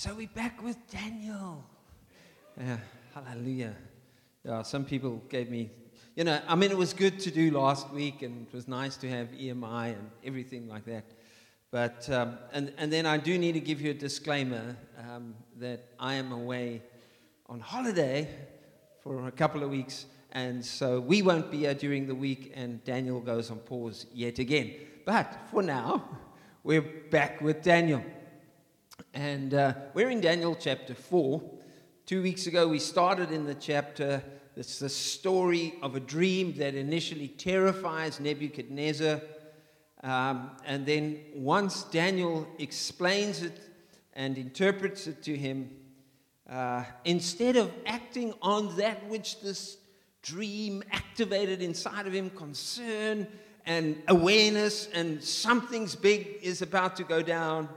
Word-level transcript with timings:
So 0.00 0.14
we're 0.14 0.28
back 0.28 0.62
with 0.62 0.78
Daniel. 0.90 1.62
Yeah, 2.58 2.78
hallelujah. 3.14 3.74
Yeah, 4.46 4.62
some 4.62 4.82
people 4.82 5.22
gave 5.28 5.50
me, 5.50 5.68
you 6.16 6.24
know, 6.24 6.40
I 6.48 6.54
mean, 6.54 6.70
it 6.70 6.78
was 6.78 6.94
good 6.94 7.20
to 7.20 7.30
do 7.30 7.50
last 7.50 7.90
week 7.90 8.22
and 8.22 8.46
it 8.46 8.54
was 8.54 8.66
nice 8.66 8.96
to 8.96 9.10
have 9.10 9.28
EMI 9.28 9.88
and 9.92 10.10
everything 10.24 10.66
like 10.68 10.86
that. 10.86 11.04
But, 11.70 12.08
um, 12.08 12.38
and, 12.50 12.72
and 12.78 12.90
then 12.90 13.04
I 13.04 13.18
do 13.18 13.36
need 13.36 13.52
to 13.52 13.60
give 13.60 13.82
you 13.82 13.90
a 13.90 13.94
disclaimer 13.94 14.74
um, 15.06 15.34
that 15.58 15.92
I 15.98 16.14
am 16.14 16.32
away 16.32 16.80
on 17.50 17.60
holiday 17.60 18.26
for 19.02 19.28
a 19.28 19.30
couple 19.30 19.62
of 19.62 19.68
weeks. 19.68 20.06
And 20.32 20.64
so 20.64 20.98
we 20.98 21.20
won't 21.20 21.50
be 21.50 21.58
here 21.58 21.74
during 21.74 22.06
the 22.06 22.14
week, 22.14 22.54
and 22.56 22.82
Daniel 22.84 23.20
goes 23.20 23.50
on 23.50 23.58
pause 23.58 24.06
yet 24.14 24.38
again. 24.38 24.76
But 25.04 25.36
for 25.50 25.62
now, 25.62 26.08
we're 26.64 26.80
back 27.10 27.42
with 27.42 27.60
Daniel. 27.60 28.02
And 29.12 29.54
uh, 29.54 29.74
we're 29.92 30.10
in 30.10 30.20
Daniel 30.20 30.54
chapter 30.54 30.94
4. 30.94 31.42
Two 32.06 32.22
weeks 32.22 32.46
ago, 32.46 32.68
we 32.68 32.78
started 32.78 33.32
in 33.32 33.44
the 33.44 33.56
chapter. 33.56 34.22
It's 34.54 34.78
the 34.78 34.88
story 34.88 35.74
of 35.82 35.96
a 35.96 36.00
dream 36.00 36.54
that 36.58 36.76
initially 36.76 37.26
terrifies 37.26 38.20
Nebuchadnezzar. 38.20 39.20
Um, 40.04 40.52
and 40.64 40.86
then, 40.86 41.18
once 41.34 41.82
Daniel 41.84 42.46
explains 42.60 43.42
it 43.42 43.58
and 44.12 44.38
interprets 44.38 45.08
it 45.08 45.24
to 45.24 45.36
him, 45.36 45.70
uh, 46.48 46.84
instead 47.04 47.56
of 47.56 47.72
acting 47.86 48.32
on 48.40 48.76
that 48.76 49.08
which 49.08 49.40
this 49.40 49.78
dream 50.22 50.84
activated 50.92 51.62
inside 51.62 52.06
of 52.06 52.12
him 52.12 52.30
concern 52.30 53.26
and 53.66 54.00
awareness, 54.06 54.88
and 54.94 55.22
something's 55.22 55.96
big 55.96 56.38
is 56.42 56.62
about 56.62 56.94
to 56.96 57.02
go 57.02 57.22
down 57.22 57.68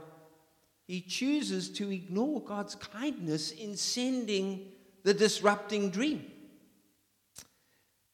he 0.86 1.00
chooses 1.00 1.70
to 1.70 1.90
ignore 1.90 2.42
God's 2.42 2.74
kindness 2.74 3.52
in 3.52 3.76
sending 3.76 4.72
the 5.02 5.14
disrupting 5.14 5.90
dream. 5.90 6.24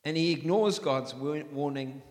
And 0.04 0.16
he 0.16 0.32
ignores 0.32 0.78
God's 0.78 1.14
warning. 1.14 2.02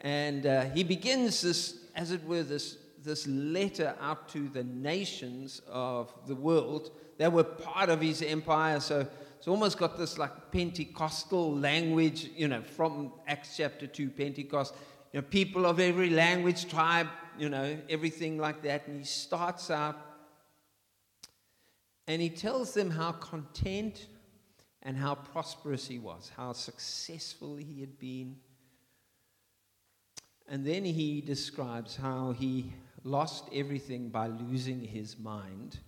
And 0.00 0.46
uh, 0.46 0.64
he 0.66 0.84
begins 0.84 1.40
this, 1.40 1.86
as 1.96 2.12
it 2.12 2.24
were, 2.24 2.42
this, 2.42 2.76
this 3.02 3.26
letter 3.26 3.94
out 4.00 4.28
to 4.30 4.48
the 4.48 4.64
nations 4.64 5.62
of 5.68 6.12
the 6.26 6.34
world 6.34 6.90
that 7.18 7.32
were 7.32 7.44
part 7.44 7.88
of 7.88 8.00
his 8.00 8.20
empire. 8.22 8.78
So 8.78 9.06
it's 9.38 9.48
almost 9.48 9.78
got 9.78 9.96
this 9.96 10.18
like 10.18 10.52
Pentecostal 10.52 11.56
language, 11.56 12.30
you 12.36 12.48
know, 12.48 12.62
from 12.62 13.12
Acts 13.26 13.56
chapter 13.56 13.86
2, 13.86 14.10
Pentecost. 14.10 14.74
You 15.12 15.20
know, 15.20 15.26
people 15.28 15.66
of 15.66 15.80
every 15.80 16.10
language, 16.10 16.68
tribe, 16.68 17.08
you 17.38 17.48
know, 17.48 17.76
everything 17.88 18.38
like 18.38 18.62
that. 18.62 18.86
And 18.86 18.98
he 18.98 19.04
starts 19.04 19.70
out 19.70 19.96
and 22.06 22.20
he 22.20 22.28
tells 22.28 22.74
them 22.74 22.90
how 22.90 23.12
content 23.12 24.06
and 24.82 24.96
how 24.96 25.14
prosperous 25.14 25.86
he 25.86 25.98
was, 25.98 26.30
how 26.36 26.52
successful 26.52 27.56
he 27.56 27.80
had 27.80 27.98
been. 27.98 28.36
And 30.48 30.66
then 30.66 30.84
he 30.84 31.20
describes 31.20 31.96
how 31.96 32.32
he 32.32 32.72
lost 33.04 33.48
everything 33.52 34.08
by 34.08 34.26
losing 34.26 34.80
his 34.80 35.18
mind 35.18 35.78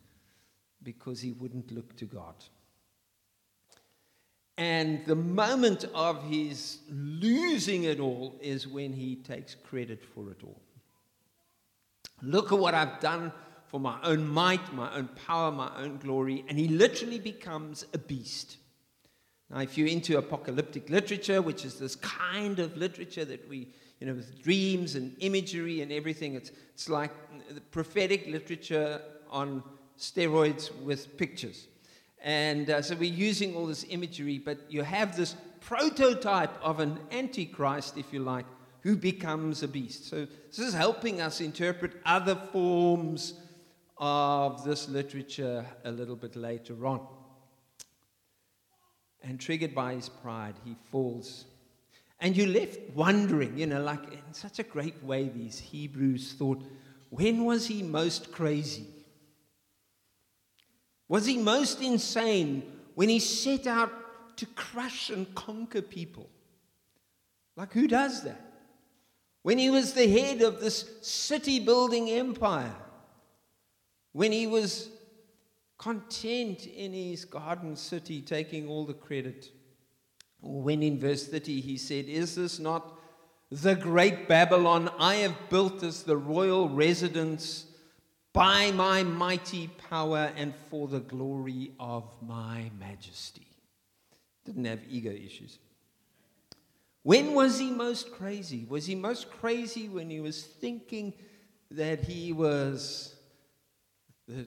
because 0.83 1.21
he 1.21 1.33
wouldn't 1.33 1.73
look 1.73 1.97
to 1.97 2.05
God. 2.05 2.35
And 4.57 5.05
the 5.07 5.17
moment 5.17 5.85
of 5.95 6.23
his 6.23 6.79
losing 6.89 7.85
it 7.85 7.99
all 7.99 8.39
is 8.41 8.69
when 8.69 8.93
he 8.93 9.17
takes 9.17 9.57
credit 9.57 10.05
for 10.15 10.31
it 10.31 10.39
all. 10.45 10.61
Look 12.25 12.53
at 12.53 12.59
what 12.59 12.75
I've 12.75 13.01
done 13.01 13.33
for 13.67 13.81
my 13.81 13.99
own 14.03 14.29
might, 14.29 14.73
my 14.73 14.95
own 14.95 15.09
power, 15.27 15.51
my 15.51 15.71
own 15.77 15.99
glory. 15.99 16.45
And 16.49 16.59
he 16.59 16.69
literally 16.69 17.19
becomes 17.19 17.87
a 17.93 17.99
beast. 17.99 18.59
Now, 19.51 19.61
if 19.61 19.77
you're 19.77 19.89
into 19.89 20.17
apocalyptic 20.17 20.91
literature, 20.91 21.43
which 21.43 21.65
is 21.65 21.79
this 21.79 21.97
kind 21.97 22.59
of 22.59 22.77
literature 22.77 23.25
that 23.25 23.49
we, 23.49 23.69
you 24.01 24.07
know, 24.07 24.15
with 24.15 24.43
dreams 24.43 24.95
and 24.95 25.15
imagery 25.21 25.81
and 25.81 25.93
everything, 25.93 26.35
it's, 26.35 26.51
it's 26.73 26.89
like 26.89 27.11
prophetic 27.71 28.27
literature 28.27 29.01
on 29.31 29.63
steroids 29.99 30.75
with 30.83 31.17
pictures. 31.19 31.69
And 32.23 32.71
uh, 32.71 32.81
so 32.81 32.97
we're 32.97 33.13
using 33.13 33.55
all 33.55 33.67
this 33.67 33.85
imagery, 33.91 34.39
but 34.39 34.59
you 34.71 34.83
have 34.83 35.17
this 35.17 35.37
prototype 35.61 36.53
of 36.63 36.81
an 36.81 36.99
antichrist, 37.11 37.99
if 37.99 38.13
you 38.13 38.21
like, 38.21 38.47
who 38.85 38.97
becomes 38.97 39.63
a 39.63 39.69
beast. 39.69 40.09
So 40.11 40.27
this 40.49 40.59
is 40.59 40.75
helping 40.75 41.23
us 41.23 41.41
interpret 41.41 41.93
other 42.05 42.37
forms 42.53 43.33
of 43.97 44.63
this 44.63 44.89
literature 44.91 45.65
a 45.85 45.91
little 45.91 46.17
bit 46.17 46.37
later 46.37 46.87
on. 46.87 47.01
And 49.23 49.41
triggered 49.41 49.75
by 49.75 49.95
his 49.95 50.11
pride, 50.11 50.57
he 50.67 50.77
falls. 50.93 51.47
And 52.21 52.37
you're 52.37 52.47
left 52.47 52.79
wondering, 52.95 53.57
you 53.57 53.67
know, 53.67 53.83
like 53.83 54.05
in 54.13 54.35
such 54.35 54.59
a 54.59 54.63
great 54.63 55.03
way, 55.03 55.31
these 55.31 55.59
Hebrews 55.59 56.35
thought, 56.35 56.63
when 57.09 57.47
was 57.47 57.67
he 57.67 57.83
most 57.83 58.33
crazy? 58.33 58.87
Was 61.09 61.25
he 61.25 61.39
most 61.39 61.81
insane 61.81 62.71
when 62.97 63.09
he 63.09 63.19
set 63.19 63.67
out 63.67 64.37
to 64.37 64.45
crush 64.45 65.09
and 65.09 65.35
conquer 65.35 65.81
people? 65.81 66.29
Like, 67.57 67.73
who 67.73 67.89
does 67.89 68.25
that? 68.25 68.44
When 69.45 69.59
he 69.59 69.69
was 69.69 69.93
the 69.93 70.09
head 70.09 70.41
of 70.41 70.59
this 70.59 70.91
city 71.03 71.61
building 71.61 72.09
empire, 72.09 72.75
when 74.13 74.33
he 74.33 74.47
was 74.47 74.89
content 75.77 76.67
in 76.67 76.95
his 76.95 77.27
garden 77.27 77.77
city, 77.77 78.23
taking 78.23 78.67
all 78.67 78.87
the 78.87 78.95
credit. 78.95 79.51
When 80.41 80.83
in 80.83 80.99
verse 80.99 81.29
30 81.29 81.61
he 81.61 81.77
said, 81.77 82.07
Is 82.07 82.37
this 82.37 82.59
not 82.59 82.99
the 83.51 83.75
great 83.75 84.29
Babylon 84.29 84.91
I 84.99 85.17
have 85.17 85.51
built 85.51 85.83
as 85.83 86.05
the 86.05 86.17
royal 86.17 86.71
residence 86.71 87.67
by 88.33 88.71
my 88.71 89.03
mighty 89.03 89.69
power 89.91 90.33
and 90.37 90.55
for 90.71 90.89
the 90.89 91.01
glory 91.01 91.73
of 91.79 92.05
my 92.23 92.71
majesty? 92.81 93.47
Didn't 94.47 94.65
have 94.65 94.81
ego 94.89 95.11
issues. 95.11 95.59
When 97.05 97.35
was 97.35 97.59
he 97.59 97.71
most 97.71 98.13
crazy? 98.13 98.67
Was 98.69 98.87
he 98.87 98.95
most 98.95 99.31
crazy 99.31 99.89
when 99.89 100.11
he 100.11 100.21
was 100.21 100.43
thinking 100.43 101.13
that 101.71 102.01
he 102.01 102.33
was 102.33 103.15
the 104.27 104.47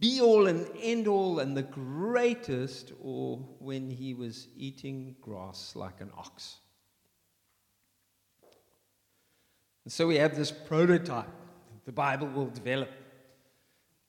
be 0.00 0.22
all 0.22 0.46
and 0.46 0.66
end 0.80 1.06
all 1.06 1.40
and 1.40 1.54
the 1.54 1.62
greatest, 1.62 2.92
or 3.02 3.36
when 3.58 3.90
he 3.90 4.14
was 4.14 4.48
eating 4.56 5.14
grass 5.20 5.76
like 5.76 6.00
an 6.00 6.10
ox? 6.16 6.56
And 9.84 9.92
so 9.92 10.06
we 10.06 10.16
have 10.16 10.36
this 10.36 10.50
prototype 10.50 11.28
the 11.84 11.92
Bible 11.92 12.28
will 12.28 12.46
develop. 12.46 12.88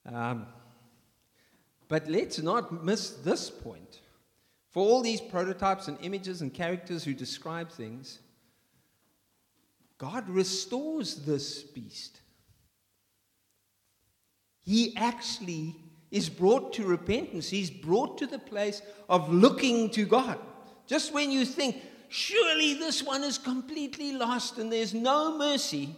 Um, 0.05 0.45
but 1.87 2.07
let's 2.07 2.39
not 2.39 2.85
miss 2.85 3.09
this 3.09 3.49
point. 3.49 4.00
For 4.71 4.81
all 4.81 5.01
these 5.01 5.21
prototypes 5.21 5.87
and 5.87 5.97
images 6.01 6.41
and 6.41 6.53
characters 6.53 7.03
who 7.03 7.13
describe 7.13 7.69
things, 7.69 8.19
God 9.97 10.27
restores 10.29 11.25
this 11.25 11.61
beast. 11.61 12.21
He 14.63 14.95
actually 14.95 15.75
is 16.09 16.29
brought 16.29 16.73
to 16.73 16.85
repentance. 16.85 17.49
He's 17.49 17.69
brought 17.69 18.17
to 18.19 18.27
the 18.27 18.39
place 18.39 18.81
of 19.09 19.31
looking 19.31 19.89
to 19.91 20.05
God. 20.05 20.39
Just 20.87 21.13
when 21.13 21.31
you 21.31 21.45
think, 21.45 21.77
surely 22.09 22.73
this 22.75 23.03
one 23.03 23.23
is 23.23 23.37
completely 23.37 24.13
lost 24.13 24.57
and 24.57 24.71
there's 24.71 24.93
no 24.93 25.37
mercy. 25.37 25.95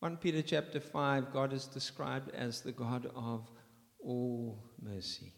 1 0.00 0.16
Peter 0.16 0.42
chapter 0.42 0.80
5, 0.80 1.32
God 1.32 1.52
is 1.52 1.66
described 1.66 2.34
as 2.34 2.62
the 2.62 2.72
God 2.72 3.10
of 3.14 3.48
all 4.02 4.64
mercy. 4.82 5.32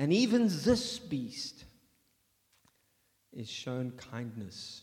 And 0.00 0.14
even 0.14 0.48
this 0.48 0.98
beast 0.98 1.64
is 3.34 3.50
shown 3.50 3.90
kindness. 3.90 4.80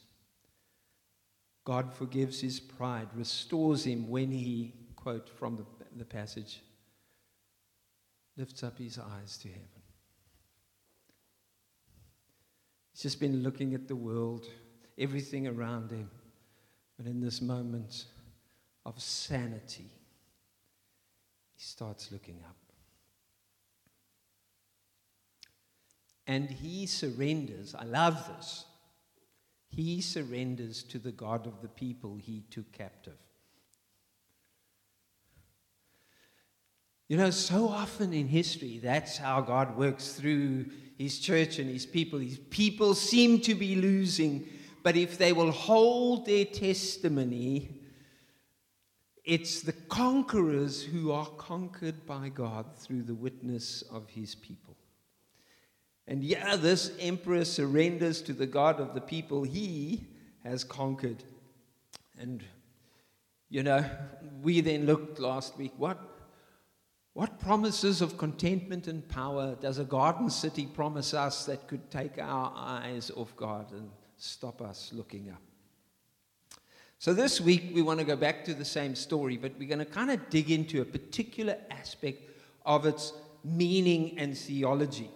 God 1.65 1.91
forgives 1.91 2.39
his 2.39 2.59
pride, 2.59 3.07
restores 3.15 3.83
him 3.83 4.09
when 4.09 4.29
he, 4.29 4.75
quote 4.95 5.27
from 5.27 5.55
the, 5.57 5.65
the 5.95 6.05
passage, 6.05 6.61
lifts 8.37 8.61
up 8.61 8.77
his 8.77 8.99
eyes 8.99 9.39
to 9.39 9.47
heaven. 9.47 9.81
He's 12.93 13.01
just 13.01 13.19
been 13.19 13.41
looking 13.41 13.73
at 13.73 13.87
the 13.87 13.95
world, 13.95 14.45
everything 14.99 15.47
around 15.47 15.89
him. 15.89 16.11
But 16.95 17.07
in 17.07 17.21
this 17.21 17.41
moment 17.41 18.05
of 18.85 19.01
sanity, 19.01 19.89
he 21.55 21.63
starts 21.63 22.11
looking 22.11 22.39
up. 22.47 22.66
And 26.27 26.49
he 26.49 26.85
surrenders. 26.85 27.73
I 27.73 27.85
love 27.85 28.29
this. 28.35 28.65
He 29.69 30.01
surrenders 30.01 30.83
to 30.83 30.99
the 30.99 31.11
God 31.11 31.47
of 31.47 31.61
the 31.61 31.67
people 31.67 32.17
he 32.17 32.43
took 32.51 32.71
captive. 32.71 33.17
You 37.07 37.15
know, 37.15 37.29
so 37.29 37.69
often 37.69 38.11
in 38.11 38.27
history, 38.27 38.79
that's 38.83 39.17
how 39.17 39.39
God 39.39 39.77
works 39.77 40.13
through 40.13 40.65
his 40.97 41.19
church 41.19 41.57
and 41.57 41.69
his 41.69 41.85
people. 41.85 42.19
His 42.19 42.37
people 42.37 42.93
seem 42.93 43.39
to 43.41 43.55
be 43.55 43.75
losing, 43.75 44.45
but 44.83 44.97
if 44.97 45.17
they 45.17 45.31
will 45.31 45.51
hold 45.51 46.25
their 46.25 46.43
testimony, 46.43 47.81
it's 49.23 49.61
the 49.61 49.73
conquerors 49.73 50.83
who 50.83 51.13
are 51.13 51.27
conquered 51.37 52.05
by 52.05 52.27
God 52.27 52.65
through 52.77 53.03
the 53.03 53.15
witness 53.15 53.83
of 53.83 54.09
his 54.09 54.35
people. 54.35 54.66
And 56.07 56.23
yeah, 56.23 56.55
this 56.55 56.91
emperor 56.99 57.43
surrenders 57.43 58.21
to 58.23 58.33
the 58.33 58.45
God 58.45 58.79
of 58.79 58.93
the 58.93 59.01
people 59.01 59.43
he 59.43 60.07
has 60.43 60.63
conquered. 60.63 61.23
And, 62.17 62.43
you 63.49 63.61
know, 63.63 63.83
we 64.41 64.61
then 64.61 64.85
looked 64.85 65.19
last 65.19 65.57
week 65.57 65.73
what, 65.77 65.99
what 67.13 67.39
promises 67.39 68.01
of 68.01 68.17
contentment 68.17 68.87
and 68.87 69.07
power 69.09 69.57
does 69.59 69.79
a 69.79 69.83
garden 69.83 70.29
city 70.29 70.65
promise 70.65 71.13
us 71.13 71.45
that 71.45 71.67
could 71.67 71.91
take 71.91 72.17
our 72.19 72.53
eyes 72.55 73.11
off 73.15 73.35
God 73.35 73.71
and 73.73 73.89
stop 74.15 74.61
us 74.61 74.91
looking 74.93 75.29
up? 75.29 75.41
So, 76.99 77.13
this 77.13 77.39
week 77.39 77.71
we 77.75 77.83
want 77.83 77.99
to 77.99 78.05
go 78.05 78.15
back 78.15 78.43
to 78.45 78.55
the 78.55 78.65
same 78.65 78.95
story, 78.95 79.37
but 79.37 79.51
we're 79.59 79.67
going 79.67 79.77
to 79.79 79.85
kind 79.85 80.09
of 80.09 80.29
dig 80.31 80.49
into 80.49 80.81
a 80.81 80.85
particular 80.85 81.55
aspect 81.69 82.27
of 82.65 82.87
its 82.87 83.13
meaning 83.43 84.17
and 84.17 84.35
theology. 84.35 85.11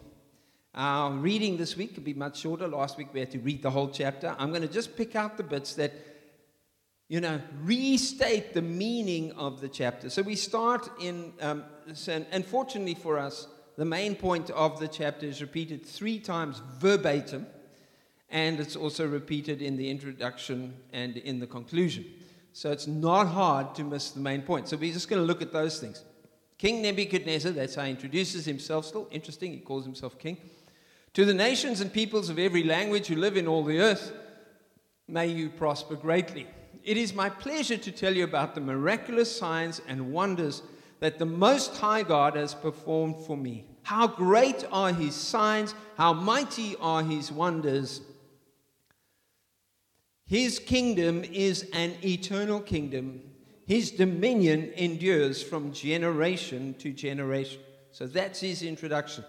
Our 0.73 1.11
reading 1.11 1.57
this 1.57 1.75
week 1.75 1.95
could 1.95 2.05
be 2.05 2.13
much 2.13 2.39
shorter. 2.39 2.67
Last 2.67 2.97
week 2.97 3.09
we 3.13 3.19
had 3.19 3.31
to 3.31 3.39
read 3.39 3.61
the 3.61 3.71
whole 3.71 3.89
chapter. 3.89 4.35
I'm 4.39 4.51
going 4.51 4.61
to 4.61 4.69
just 4.69 4.95
pick 4.95 5.15
out 5.15 5.35
the 5.35 5.43
bits 5.43 5.73
that, 5.75 5.93
you 7.09 7.19
know, 7.19 7.41
restate 7.63 8.53
the 8.53 8.61
meaning 8.61 9.33
of 9.33 9.59
the 9.59 9.67
chapter. 9.67 10.09
So 10.09 10.21
we 10.21 10.35
start 10.35 10.89
in, 11.01 11.33
um, 11.41 11.65
and 12.07 12.45
fortunately 12.45 12.95
for 12.95 13.17
us, 13.19 13.47
the 13.77 13.83
main 13.83 14.15
point 14.15 14.49
of 14.51 14.79
the 14.79 14.87
chapter 14.87 15.25
is 15.25 15.41
repeated 15.41 15.85
three 15.85 16.19
times 16.19 16.61
verbatim 16.77 17.47
and 18.29 18.59
it's 18.61 18.77
also 18.77 19.05
repeated 19.05 19.61
in 19.61 19.75
the 19.75 19.89
introduction 19.89 20.73
and 20.93 21.17
in 21.17 21.39
the 21.39 21.47
conclusion. 21.47 22.05
So 22.53 22.71
it's 22.71 22.87
not 22.87 23.27
hard 23.27 23.75
to 23.75 23.83
miss 23.83 24.11
the 24.11 24.21
main 24.21 24.41
point. 24.41 24.69
So 24.69 24.77
we're 24.77 24.93
just 24.93 25.09
going 25.09 25.21
to 25.21 25.25
look 25.25 25.41
at 25.41 25.51
those 25.51 25.79
things. 25.79 26.03
King 26.57 26.81
Nebuchadnezzar, 26.81 27.51
that's 27.51 27.75
how 27.75 27.83
he 27.83 27.91
introduces 27.91 28.45
himself 28.45 28.85
still. 28.85 29.07
Interesting, 29.11 29.51
he 29.51 29.59
calls 29.59 29.83
himself 29.83 30.17
king. 30.17 30.37
To 31.13 31.25
the 31.25 31.33
nations 31.33 31.81
and 31.81 31.91
peoples 31.91 32.29
of 32.29 32.39
every 32.39 32.63
language 32.63 33.07
who 33.07 33.15
live 33.15 33.35
in 33.35 33.47
all 33.47 33.63
the 33.63 33.79
earth, 33.79 34.13
may 35.07 35.27
you 35.27 35.49
prosper 35.49 35.95
greatly. 35.95 36.47
It 36.83 36.97
is 36.97 37.13
my 37.13 37.29
pleasure 37.29 37.77
to 37.77 37.91
tell 37.91 38.15
you 38.15 38.23
about 38.23 38.55
the 38.55 38.61
miraculous 38.61 39.35
signs 39.35 39.81
and 39.87 40.13
wonders 40.13 40.63
that 40.99 41.19
the 41.19 41.25
Most 41.25 41.77
High 41.77 42.03
God 42.03 42.35
has 42.35 42.53
performed 42.53 43.25
for 43.25 43.35
me. 43.35 43.65
How 43.83 44.07
great 44.07 44.63
are 44.71 44.93
his 44.93 45.15
signs, 45.15 45.75
how 45.97 46.13
mighty 46.13 46.75
are 46.79 47.03
his 47.03 47.31
wonders. 47.31 48.01
His 50.27 50.59
kingdom 50.59 51.23
is 51.25 51.69
an 51.73 51.95
eternal 52.05 52.61
kingdom. 52.61 53.21
His 53.65 53.91
dominion 53.91 54.71
endures 54.77 55.43
from 55.43 55.73
generation 55.73 56.73
to 56.75 56.93
generation. 56.93 57.59
So 57.91 58.07
that's 58.07 58.39
his 58.39 58.63
introduction. 58.63 59.25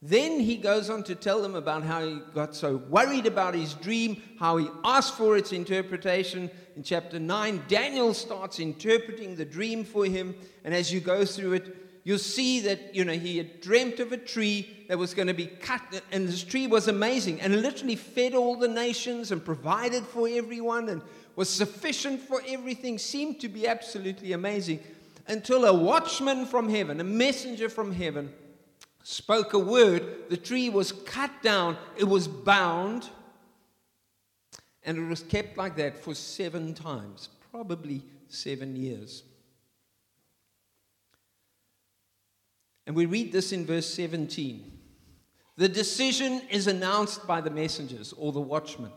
Then 0.00 0.38
he 0.38 0.56
goes 0.56 0.90
on 0.90 1.02
to 1.04 1.16
tell 1.16 1.42
them 1.42 1.56
about 1.56 1.82
how 1.82 2.06
he 2.06 2.20
got 2.32 2.54
so 2.54 2.76
worried 2.76 3.26
about 3.26 3.54
his 3.54 3.74
dream, 3.74 4.22
how 4.38 4.56
he 4.56 4.68
asked 4.84 5.14
for 5.14 5.36
its 5.36 5.52
interpretation. 5.52 6.50
In 6.76 6.84
chapter 6.84 7.18
9, 7.18 7.64
Daniel 7.66 8.14
starts 8.14 8.60
interpreting 8.60 9.34
the 9.34 9.44
dream 9.44 9.84
for 9.84 10.04
him. 10.04 10.36
And 10.64 10.72
as 10.72 10.92
you 10.92 11.00
go 11.00 11.24
through 11.24 11.54
it, 11.54 11.76
you'll 12.04 12.18
see 12.18 12.60
that, 12.60 12.94
you 12.94 13.04
know, 13.04 13.12
he 13.12 13.38
had 13.38 13.60
dreamt 13.60 13.98
of 13.98 14.12
a 14.12 14.16
tree 14.16 14.86
that 14.88 14.96
was 14.96 15.14
going 15.14 15.28
to 15.28 15.34
be 15.34 15.46
cut, 15.46 15.82
and 16.10 16.26
this 16.26 16.42
tree 16.42 16.66
was 16.66 16.88
amazing, 16.88 17.40
and 17.42 17.60
literally 17.60 17.96
fed 17.96 18.34
all 18.34 18.56
the 18.56 18.68
nations 18.68 19.30
and 19.30 19.44
provided 19.44 20.02
for 20.04 20.26
everyone 20.26 20.88
and 20.88 21.02
was 21.36 21.50
sufficient 21.50 22.20
for 22.20 22.42
everything, 22.48 22.96
seemed 22.96 23.40
to 23.40 23.48
be 23.48 23.68
absolutely 23.68 24.32
amazing, 24.32 24.80
until 25.26 25.66
a 25.66 25.74
watchman 25.74 26.46
from 26.46 26.70
heaven, 26.70 26.98
a 27.00 27.04
messenger 27.04 27.68
from 27.68 27.92
heaven, 27.92 28.32
spoke 29.08 29.54
a 29.54 29.58
word. 29.58 30.28
The 30.28 30.36
tree 30.36 30.68
was 30.68 30.92
cut 30.92 31.30
down, 31.42 31.78
it 31.96 32.04
was 32.04 32.28
bound, 32.28 33.08
and 34.82 34.98
it 34.98 35.08
was 35.08 35.22
kept 35.22 35.56
like 35.56 35.76
that 35.76 35.98
for 35.98 36.14
seven 36.14 36.74
times, 36.74 37.30
probably 37.50 38.02
seven 38.28 38.76
years. 38.76 39.22
And 42.86 42.94
we 42.94 43.06
read 43.06 43.32
this 43.32 43.52
in 43.52 43.64
verse 43.64 43.86
17. 43.94 44.78
The 45.56 45.70
decision 45.70 46.42
is 46.50 46.66
announced 46.66 47.26
by 47.26 47.40
the 47.40 47.50
messengers 47.50 48.12
or 48.12 48.30
the 48.30 48.40
watchmen. 48.40 48.92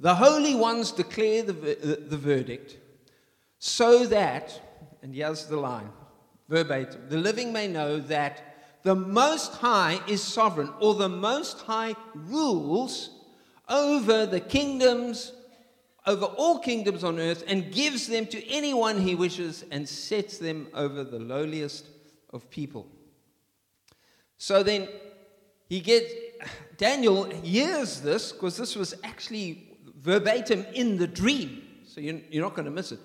The 0.00 0.14
holy 0.14 0.54
ones 0.54 0.92
declare 0.92 1.44
the, 1.44 1.52
uh, 1.52 1.96
the 2.08 2.16
verdict 2.18 2.76
so 3.58 4.04
that, 4.06 4.60
and 5.02 5.14
here's 5.14 5.46
the 5.46 5.56
line 5.56 5.90
verbatim, 6.50 7.08
the 7.08 7.16
living 7.16 7.54
may 7.54 7.66
know 7.68 8.00
that 8.00 8.49
the 8.82 8.94
Most 8.94 9.54
High 9.54 10.00
is 10.08 10.22
sovereign, 10.22 10.70
or 10.80 10.94
the 10.94 11.08
Most 11.08 11.60
High 11.60 11.94
rules 12.14 13.10
over 13.68 14.26
the 14.26 14.40
kingdoms, 14.40 15.32
over 16.06 16.24
all 16.24 16.58
kingdoms 16.58 17.04
on 17.04 17.18
earth, 17.18 17.44
and 17.46 17.72
gives 17.72 18.06
them 18.06 18.26
to 18.26 18.46
anyone 18.48 19.00
he 19.00 19.14
wishes, 19.14 19.64
and 19.70 19.88
sets 19.88 20.38
them 20.38 20.68
over 20.74 21.04
the 21.04 21.18
lowliest 21.18 21.86
of 22.32 22.48
people. 22.50 22.86
So 24.38 24.62
then 24.62 24.88
he 25.68 25.80
gets, 25.80 26.12
Daniel 26.76 27.24
hears 27.24 28.00
this 28.00 28.32
because 28.32 28.56
this 28.56 28.74
was 28.74 28.94
actually 29.04 29.78
verbatim 30.00 30.64
in 30.72 30.96
the 30.96 31.06
dream. 31.06 31.62
So 31.86 32.00
you're, 32.00 32.42
not 32.42 32.54
going 32.54 32.64
to 32.64 32.70
miss 32.70 32.92
it. 32.92 33.00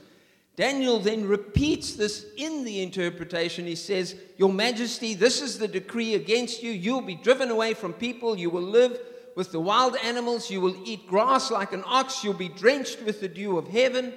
Daniel 0.56 1.00
then 1.00 1.28
repeats 1.28 1.94
this 1.94 2.26
in 2.38 2.64
the 2.64 2.82
interpretation. 2.82 3.66
He 3.66 3.76
says, 3.76 4.16
Your 4.38 4.52
Majesty, 4.52 5.14
this 5.14 5.42
is 5.42 5.60
the 5.60 5.68
decree 5.68 6.16
against 6.16 6.64
you. 6.64 6.72
You'll 6.72 7.02
be 7.02 7.16
driven 7.16 7.52
away 7.52 7.74
from 7.74 7.92
people. 7.94 8.38
You 8.38 8.50
will 8.50 8.62
live 8.62 8.98
with 9.36 9.52
the 9.52 9.60
wild 9.60 9.98
animals. 9.98 10.50
You 10.50 10.62
will 10.62 10.76
eat 10.86 11.08
grass 11.08 11.52
like 11.52 11.74
an 11.74 11.84
ox. 11.86 12.24
You'll 12.24 12.34
be 12.34 12.48
drenched 12.48 13.02
with 13.02 13.20
the 13.20 13.28
dew 13.28 13.58
of 13.58 13.68
heaven. 13.68 14.14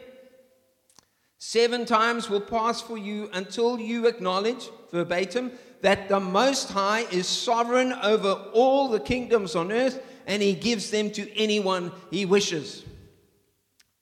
Seven 1.38 1.84
times 1.84 2.30
will 2.30 2.40
pass 2.40 2.80
for 2.80 2.98
you 2.98 3.30
until 3.32 3.78
you 3.78 4.06
acknowledge, 4.06 4.68
verbatim, 4.92 5.52
that 5.82 6.08
the 6.08 6.20
Most 6.20 6.70
High 6.70 7.02
is 7.12 7.26
sovereign 7.26 7.92
over 7.92 8.32
all 8.52 8.88
the 8.88 9.00
kingdoms 9.00 9.54
on 9.54 9.70
earth 9.70 10.02
and 10.26 10.42
he 10.42 10.52
gives 10.52 10.90
them 10.90 11.10
to 11.12 11.32
anyone 11.36 11.90
he 12.10 12.26
wishes. 12.26 12.84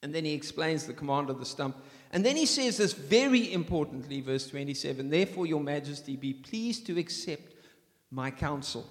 And 0.02 0.14
then 0.14 0.24
he 0.24 0.32
explains 0.32 0.84
the 0.84 0.92
command 0.92 1.30
of 1.30 1.38
the 1.38 1.44
stump. 1.44 1.76
And 2.12 2.24
then 2.24 2.36
he 2.36 2.46
says 2.46 2.78
this 2.78 2.92
very 2.92 3.52
importantly, 3.52 4.20
verse 4.20 4.48
27 4.48 5.10
Therefore, 5.10 5.46
your 5.46 5.60
majesty, 5.60 6.16
be 6.16 6.32
pleased 6.32 6.86
to 6.86 6.98
accept 6.98 7.54
my 8.10 8.30
counsel. 8.30 8.86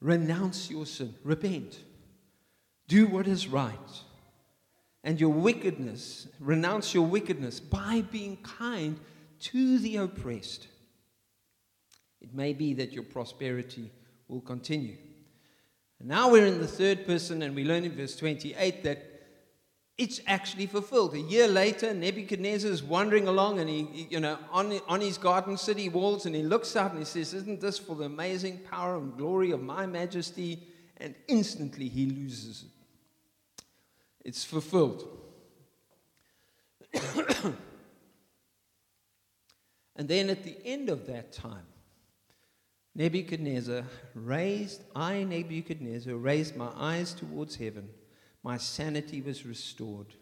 Renounce 0.00 0.70
your 0.70 0.86
sin, 0.86 1.14
repent, 1.24 1.80
do 2.86 3.06
what 3.06 3.26
is 3.26 3.48
right, 3.48 3.74
and 5.02 5.20
your 5.20 5.32
wickedness, 5.32 6.28
renounce 6.38 6.94
your 6.94 7.04
wickedness 7.04 7.58
by 7.58 8.04
being 8.12 8.36
kind 8.38 9.00
to 9.40 9.78
the 9.78 9.96
oppressed 9.96 10.68
it 12.20 12.34
may 12.34 12.52
be 12.52 12.74
that 12.74 12.92
your 12.92 13.04
prosperity 13.04 13.90
will 14.28 14.40
continue. 14.40 14.96
And 15.98 16.08
now 16.08 16.30
we're 16.30 16.46
in 16.46 16.60
the 16.60 16.66
third 16.66 17.06
person, 17.06 17.42
and 17.42 17.54
we 17.54 17.64
learn 17.64 17.84
in 17.84 17.92
verse 17.92 18.16
28 18.16 18.84
that 18.84 19.07
it's 19.98 20.20
actually 20.28 20.66
fulfilled. 20.66 21.14
A 21.14 21.20
year 21.20 21.48
later, 21.48 21.92
Nebuchadnezzar 21.92 22.70
is 22.70 22.84
wandering 22.84 23.26
along 23.26 23.58
and 23.58 23.68
he, 23.68 24.06
you 24.08 24.20
know, 24.20 24.38
on, 24.52 24.80
on 24.86 25.00
his 25.00 25.18
garden 25.18 25.56
city 25.56 25.88
walls, 25.88 26.24
and 26.24 26.36
he 26.36 26.42
looks 26.44 26.76
out 26.76 26.92
and 26.92 27.00
he 27.00 27.04
says, 27.04 27.34
Isn't 27.34 27.60
this 27.60 27.78
for 27.78 27.96
the 27.96 28.04
amazing 28.04 28.58
power 28.70 28.96
and 28.96 29.16
glory 29.16 29.50
of 29.50 29.60
my 29.60 29.86
majesty? 29.86 30.62
And 30.98 31.16
instantly 31.26 31.88
he 31.88 32.06
loses 32.06 32.62
it. 32.64 33.64
It's 34.24 34.44
fulfilled. 34.44 35.08
and 39.96 40.08
then 40.08 40.30
at 40.30 40.44
the 40.44 40.56
end 40.64 40.90
of 40.90 41.06
that 41.08 41.32
time, 41.32 41.66
Nebuchadnezzar 42.94 43.82
raised, 44.14 44.82
I, 44.94 45.24
Nebuchadnezzar, 45.24 46.14
raised 46.14 46.56
my 46.56 46.70
eyes 46.76 47.14
towards 47.14 47.56
heaven. 47.56 47.88
My 48.48 48.56
sanity 48.56 49.20
was 49.20 49.44
restored. 49.44 50.14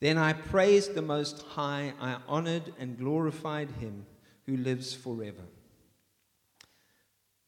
Then 0.00 0.18
I 0.18 0.32
praised 0.32 0.94
the 0.96 1.00
Most 1.16 1.42
High. 1.42 1.92
I 2.00 2.16
honored 2.26 2.74
and 2.76 2.98
glorified 2.98 3.70
him 3.70 4.04
who 4.46 4.56
lives 4.56 4.94
forever. 4.94 5.44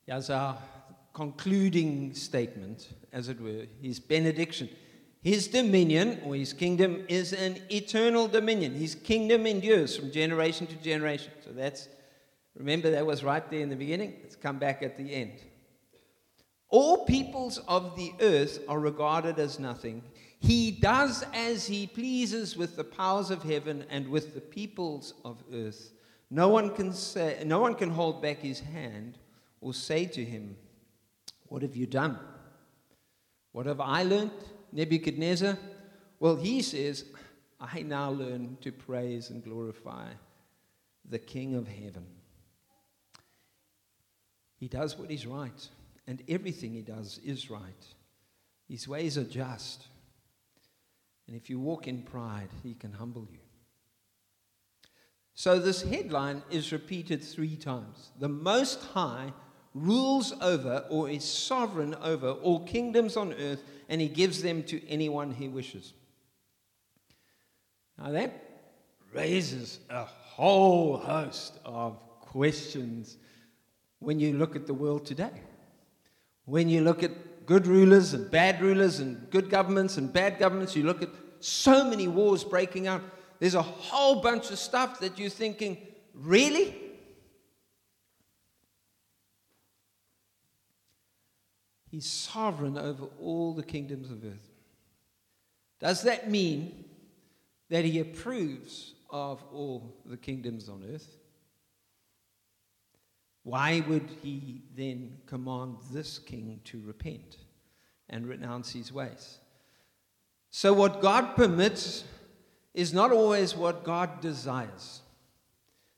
As 0.06 0.30
our 0.30 0.56
concluding 1.12 2.14
statement, 2.14 2.90
as 3.12 3.28
it 3.28 3.40
were, 3.40 3.66
his 3.80 3.98
benediction. 3.98 4.68
His 5.20 5.48
dominion, 5.48 6.20
or 6.24 6.36
his 6.36 6.52
kingdom, 6.52 7.04
is 7.08 7.32
an 7.32 7.58
eternal 7.68 8.28
dominion. 8.28 8.74
His 8.74 8.94
kingdom 8.94 9.48
endures 9.48 9.96
from 9.96 10.12
generation 10.12 10.68
to 10.68 10.76
generation. 10.76 11.32
So 11.44 11.50
that's, 11.50 11.88
remember, 12.54 12.92
that 12.92 13.04
was 13.04 13.24
right 13.24 13.50
there 13.50 13.62
in 13.62 13.68
the 13.68 13.74
beginning. 13.74 14.14
It's 14.22 14.36
come 14.36 14.60
back 14.60 14.84
at 14.84 14.96
the 14.96 15.12
end. 15.12 15.32
All 16.72 17.04
peoples 17.04 17.58
of 17.68 17.96
the 17.96 18.14
earth 18.22 18.58
are 18.66 18.80
regarded 18.80 19.38
as 19.38 19.58
nothing. 19.58 20.02
He 20.40 20.70
does 20.70 21.22
as 21.34 21.66
he 21.66 21.86
pleases 21.86 22.56
with 22.56 22.76
the 22.76 22.82
powers 22.82 23.30
of 23.30 23.42
heaven 23.42 23.84
and 23.90 24.08
with 24.08 24.32
the 24.32 24.40
peoples 24.40 25.12
of 25.22 25.44
earth. 25.52 25.92
No 26.30 26.48
one 26.48 26.74
can 26.74 26.94
say, 26.94 27.42
no 27.44 27.60
one 27.60 27.74
can 27.74 27.90
hold 27.90 28.22
back 28.22 28.38
his 28.38 28.58
hand 28.58 29.18
or 29.60 29.74
say 29.74 30.06
to 30.06 30.24
him, 30.24 30.56
What 31.48 31.60
have 31.60 31.76
you 31.76 31.86
done? 31.86 32.18
What 33.52 33.66
have 33.66 33.80
I 33.80 34.04
learned? 34.04 34.30
Nebuchadnezzar? 34.72 35.58
Well, 36.20 36.36
he 36.36 36.62
says, 36.62 37.04
I 37.60 37.82
now 37.82 38.12
learn 38.12 38.56
to 38.62 38.72
praise 38.72 39.28
and 39.28 39.44
glorify 39.44 40.08
the 41.06 41.18
King 41.18 41.54
of 41.54 41.68
heaven. 41.68 42.06
He 44.56 44.68
does 44.68 44.96
what 44.96 45.10
is 45.10 45.26
right, 45.26 45.68
and 46.06 46.22
everything 46.28 46.72
he 46.72 46.82
does 46.82 47.20
is 47.24 47.50
right. 47.50 47.86
His 48.68 48.88
ways 48.88 49.18
are 49.18 49.24
just. 49.24 49.86
And 51.26 51.36
if 51.36 51.48
you 51.48 51.60
walk 51.60 51.86
in 51.86 52.02
pride, 52.02 52.48
he 52.62 52.74
can 52.74 52.92
humble 52.92 53.28
you. 53.30 53.38
So 55.34 55.58
this 55.58 55.82
headline 55.82 56.42
is 56.50 56.72
repeated 56.72 57.22
three 57.22 57.56
times. 57.56 58.10
The 58.18 58.28
Most 58.28 58.82
High 58.82 59.32
rules 59.74 60.34
over 60.40 60.84
or 60.90 61.08
is 61.08 61.24
sovereign 61.24 61.94
over 62.02 62.30
all 62.30 62.66
kingdoms 62.66 63.16
on 63.16 63.32
earth, 63.34 63.62
and 63.88 64.00
he 64.00 64.08
gives 64.08 64.42
them 64.42 64.62
to 64.64 64.86
anyone 64.88 65.30
he 65.30 65.48
wishes. 65.48 65.94
Now 67.98 68.10
that 68.10 68.32
raises 69.12 69.78
a 69.90 70.04
whole 70.04 70.96
host 70.96 71.58
of 71.64 71.98
questions 72.20 73.16
when 73.98 74.18
you 74.18 74.34
look 74.34 74.56
at 74.56 74.66
the 74.66 74.74
world 74.74 75.06
today. 75.06 75.30
When 76.44 76.68
you 76.68 76.80
look 76.82 77.02
at 77.02 77.46
good 77.46 77.66
rulers 77.66 78.14
and 78.14 78.30
bad 78.30 78.60
rulers 78.60 78.98
and 78.98 79.30
good 79.30 79.50
governments 79.50 79.96
and 79.96 80.12
bad 80.12 80.38
governments, 80.38 80.74
you 80.74 80.84
look 80.84 81.02
at 81.02 81.10
so 81.40 81.84
many 81.84 82.08
wars 82.08 82.44
breaking 82.44 82.86
out. 82.86 83.02
There's 83.38 83.54
a 83.54 83.62
whole 83.62 84.20
bunch 84.20 84.50
of 84.50 84.58
stuff 84.58 85.00
that 85.00 85.18
you're 85.18 85.30
thinking, 85.30 85.78
really? 86.14 86.76
He's 91.90 92.06
sovereign 92.06 92.78
over 92.78 93.06
all 93.20 93.52
the 93.52 93.62
kingdoms 93.62 94.10
of 94.10 94.24
earth. 94.24 94.48
Does 95.78 96.02
that 96.02 96.30
mean 96.30 96.84
that 97.68 97.84
he 97.84 97.98
approves 97.98 98.94
of 99.10 99.44
all 99.52 99.96
the 100.06 100.16
kingdoms 100.16 100.68
on 100.68 100.84
earth? 100.94 101.06
Why 103.44 103.82
would 103.88 104.08
he 104.22 104.62
then 104.76 105.18
command 105.26 105.76
this 105.90 106.18
king 106.18 106.60
to 106.64 106.80
repent 106.84 107.38
and 108.08 108.26
renounce 108.26 108.72
his 108.72 108.92
ways? 108.92 109.38
So, 110.50 110.72
what 110.72 111.00
God 111.00 111.34
permits 111.34 112.04
is 112.74 112.92
not 112.92 113.10
always 113.10 113.56
what 113.56 113.84
God 113.84 114.20
desires. 114.20 115.00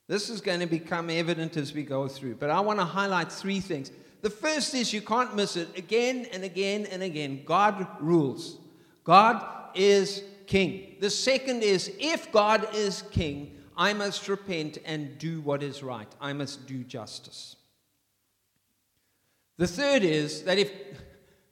This 0.07 0.29
is 0.29 0.41
going 0.41 0.59
to 0.59 0.65
become 0.67 1.09
evident 1.09 1.57
as 1.57 1.73
we 1.73 1.83
go 1.83 2.07
through, 2.07 2.35
but 2.35 2.49
I 2.49 2.59
want 2.59 2.79
to 2.79 2.85
highlight 2.85 3.31
three 3.31 3.59
things. 3.59 3.91
The 4.21 4.29
first 4.29 4.73
is 4.73 4.93
you 4.93 5.01
can't 5.01 5.35
miss 5.35 5.55
it 5.55 5.69
again 5.77 6.27
and 6.31 6.43
again 6.43 6.85
and 6.85 7.03
again. 7.03 7.43
God 7.45 7.87
rules, 7.99 8.57
God 9.03 9.45
is 9.75 10.23
king. 10.47 10.95
The 10.99 11.09
second 11.09 11.63
is 11.63 11.91
if 11.99 12.31
God 12.31 12.67
is 12.73 13.03
king, 13.11 13.55
I 13.77 13.93
must 13.93 14.27
repent 14.27 14.77
and 14.85 15.17
do 15.17 15.41
what 15.41 15.63
is 15.63 15.83
right, 15.83 16.07
I 16.21 16.33
must 16.33 16.65
do 16.65 16.83
justice. 16.83 17.55
The 19.57 19.67
third 19.67 20.03
is 20.03 20.43
that 20.43 20.57
if 20.57 20.71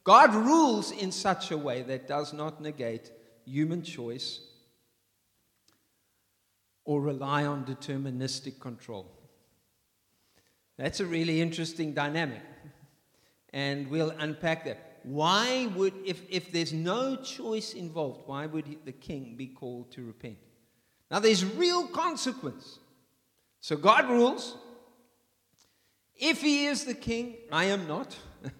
God 0.04 0.34
rules 0.34 0.90
in 0.90 1.10
such 1.10 1.50
a 1.50 1.56
way 1.56 1.82
that 1.82 2.06
does 2.06 2.34
not 2.34 2.60
negate 2.60 3.10
human 3.46 3.82
choice 3.82 4.40
or 6.84 7.00
rely 7.00 7.46
on 7.46 7.64
deterministic 7.64 8.60
control. 8.60 9.10
That's 10.76 11.00
a 11.00 11.06
really 11.06 11.40
interesting 11.40 11.94
dynamic 11.94 12.42
and 13.54 13.88
we'll 13.88 14.10
unpack 14.18 14.64
that. 14.64 14.98
Why 15.04 15.70
would, 15.74 15.94
if, 16.04 16.22
if 16.28 16.50
there's 16.50 16.72
no 16.72 17.16
choice 17.16 17.72
involved, 17.72 18.22
why 18.26 18.46
would 18.46 18.66
he, 18.66 18.78
the 18.84 18.92
king 18.92 19.36
be 19.36 19.46
called 19.46 19.92
to 19.92 20.04
repent? 20.04 20.38
Now, 21.14 21.20
there's 21.20 21.44
real 21.44 21.86
consequence. 21.86 22.80
So 23.60 23.76
God 23.76 24.10
rules. 24.10 24.56
If 26.16 26.42
he 26.42 26.66
is 26.66 26.86
the 26.86 26.94
king, 26.94 27.36
I 27.52 27.66
am 27.66 27.86
not. 27.86 28.16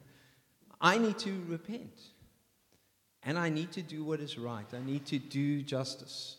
I 0.81 0.99
need 0.99 1.19
to 1.19 1.33
repent. 1.49 2.01
And 3.25 3.41
I 3.41 3.49
need 3.49 3.73
to 3.73 3.83
do 3.83 4.05
what 4.05 4.21
is 4.21 4.39
right. 4.39 4.67
I 4.73 4.79
need 4.87 5.05
to 5.07 5.19
do 5.19 5.63
justice. 5.63 6.37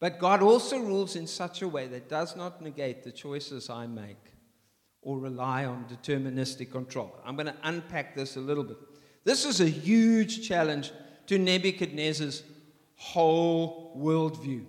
But 0.00 0.18
God 0.18 0.40
also 0.40 0.78
rules 0.78 1.16
in 1.16 1.26
such 1.26 1.60
a 1.60 1.68
way 1.68 1.86
that 1.88 2.08
does 2.08 2.34
not 2.34 2.62
negate 2.62 3.04
the 3.04 3.12
choices 3.12 3.68
I 3.68 3.86
make 3.86 4.32
or 5.02 5.18
rely 5.18 5.66
on 5.66 5.84
deterministic 5.84 6.70
control. 6.70 7.14
I'm 7.26 7.36
going 7.36 7.48
to 7.48 7.56
unpack 7.62 8.16
this 8.16 8.36
a 8.36 8.40
little 8.40 8.64
bit. 8.64 8.78
This 9.24 9.44
is 9.44 9.60
a 9.60 9.68
huge 9.68 10.48
challenge 10.48 10.92
to 11.26 11.36
Nebuchadnezzar's 11.36 12.42
whole 12.96 13.94
worldview. 13.98 14.64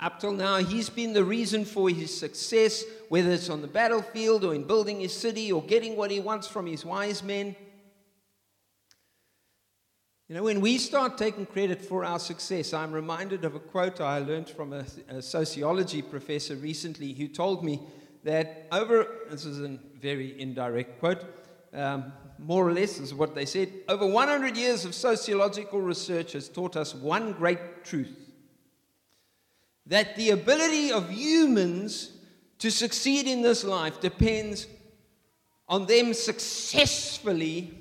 Up 0.00 0.18
till 0.18 0.32
now, 0.32 0.56
he's 0.56 0.90
been 0.90 1.12
the 1.12 1.24
reason 1.24 1.64
for 1.64 1.88
his 1.88 2.16
success, 2.16 2.84
whether 3.08 3.30
it's 3.30 3.48
on 3.48 3.62
the 3.62 3.68
battlefield 3.68 4.44
or 4.44 4.54
in 4.54 4.64
building 4.64 5.00
his 5.00 5.14
city 5.14 5.52
or 5.52 5.62
getting 5.62 5.96
what 5.96 6.10
he 6.10 6.20
wants 6.20 6.48
from 6.48 6.66
his 6.66 6.84
wise 6.84 7.22
men. 7.22 7.54
You 10.28 10.34
know, 10.34 10.42
when 10.42 10.60
we 10.60 10.78
start 10.78 11.16
taking 11.16 11.46
credit 11.46 11.84
for 11.84 12.04
our 12.04 12.18
success, 12.18 12.72
I'm 12.72 12.92
reminded 12.92 13.44
of 13.44 13.54
a 13.54 13.60
quote 13.60 14.00
I 14.00 14.18
learned 14.18 14.48
from 14.48 14.72
a, 14.72 14.84
a 15.08 15.22
sociology 15.22 16.02
professor 16.02 16.56
recently 16.56 17.12
who 17.12 17.28
told 17.28 17.62
me 17.62 17.80
that 18.24 18.66
over, 18.72 19.06
this 19.30 19.44
is 19.44 19.60
a 19.60 19.78
very 20.00 20.40
indirect 20.40 20.98
quote, 20.98 21.24
um, 21.72 22.12
more 22.38 22.66
or 22.66 22.72
less 22.72 22.98
is 22.98 23.14
what 23.14 23.34
they 23.34 23.44
said, 23.46 23.70
over 23.88 24.06
100 24.06 24.56
years 24.56 24.84
of 24.84 24.94
sociological 24.94 25.80
research 25.80 26.32
has 26.32 26.48
taught 26.48 26.76
us 26.76 26.94
one 26.94 27.32
great 27.32 27.84
truth 27.84 28.23
that 29.86 30.16
the 30.16 30.30
ability 30.30 30.92
of 30.92 31.10
humans 31.10 32.10
to 32.58 32.70
succeed 32.70 33.26
in 33.26 33.42
this 33.42 33.64
life 33.64 34.00
depends 34.00 34.66
on 35.68 35.86
them 35.86 36.14
successfully 36.14 37.74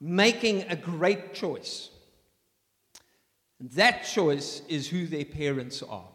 making 0.00 0.62
a 0.68 0.76
great 0.76 1.34
choice. 1.34 1.90
And 3.60 3.70
that 3.72 4.04
choice 4.04 4.62
is 4.68 4.88
who 4.88 5.06
their 5.06 5.24
parents 5.24 5.82
are. 5.82 6.08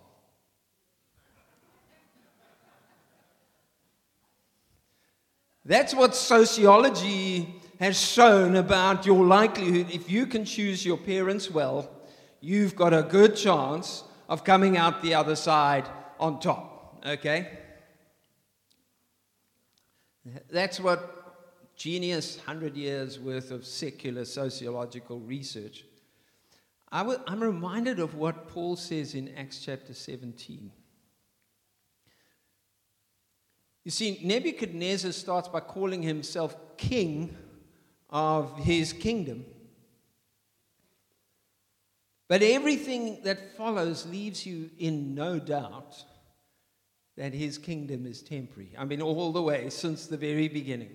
That's 5.66 5.94
what 5.94 6.16
sociology 6.16 7.56
has 7.80 8.00
shown 8.00 8.56
about 8.56 9.06
your 9.06 9.26
likelihood. 9.26 9.88
If 9.92 10.10
you 10.10 10.26
can 10.26 10.46
choose 10.46 10.86
your 10.86 10.98
parents 10.98 11.52
well, 11.52 11.90
you've 12.40 12.76
got 12.76 12.94
a 12.94 13.04
good 13.04 13.36
chance 13.36 14.04
of 14.28 14.44
coming 14.44 14.78
out 14.78 15.02
the 15.02 15.14
other 15.14 15.36
side 15.36 15.88
on 16.20 16.40
top. 16.40 17.04
Okay? 17.06 17.48
That's 20.50 20.80
what 20.80 21.76
genius 21.76 22.38
100 22.38 22.76
years 22.76 23.20
worth 23.20 23.52
of 23.52 23.66
secular 23.66 24.26
sociological 24.26 25.20
research. 25.20 25.86
i 26.92 27.00
w- 27.00 27.20
I'm 27.28 27.42
reminded 27.42 28.00
of 28.00 28.16
what 28.16 28.48
Paul 28.50 28.76
says 28.76 29.14
in 29.14 29.34
Acts 29.36 29.64
chapter 29.64 29.94
17. 29.94 30.72
You 33.84 33.92
see, 33.92 34.20
Nebuchadnezzar 34.22 35.14
starts 35.14 35.48
by 35.48 35.62
calling 35.62 36.02
himself 36.02 36.58
king 36.76 37.38
of 38.10 38.58
his 38.58 38.92
kingdom. 38.92 39.46
But 42.28 42.42
everything 42.42 43.22
that 43.24 43.56
follows 43.56 44.06
leaves 44.06 44.46
you 44.46 44.70
in 44.78 45.16
no 45.16 45.40
doubt 45.40 46.04
that 47.16 47.34
his 47.34 47.58
kingdom 47.58 48.06
is 48.06 48.22
temporary. 48.22 48.74
I 48.78 48.86
mean, 48.86 49.02
all 49.02 49.32
the 49.32 49.42
way 49.42 49.70
since 49.70 50.08
the 50.08 50.18
very 50.18 50.48
beginning. 50.48 50.92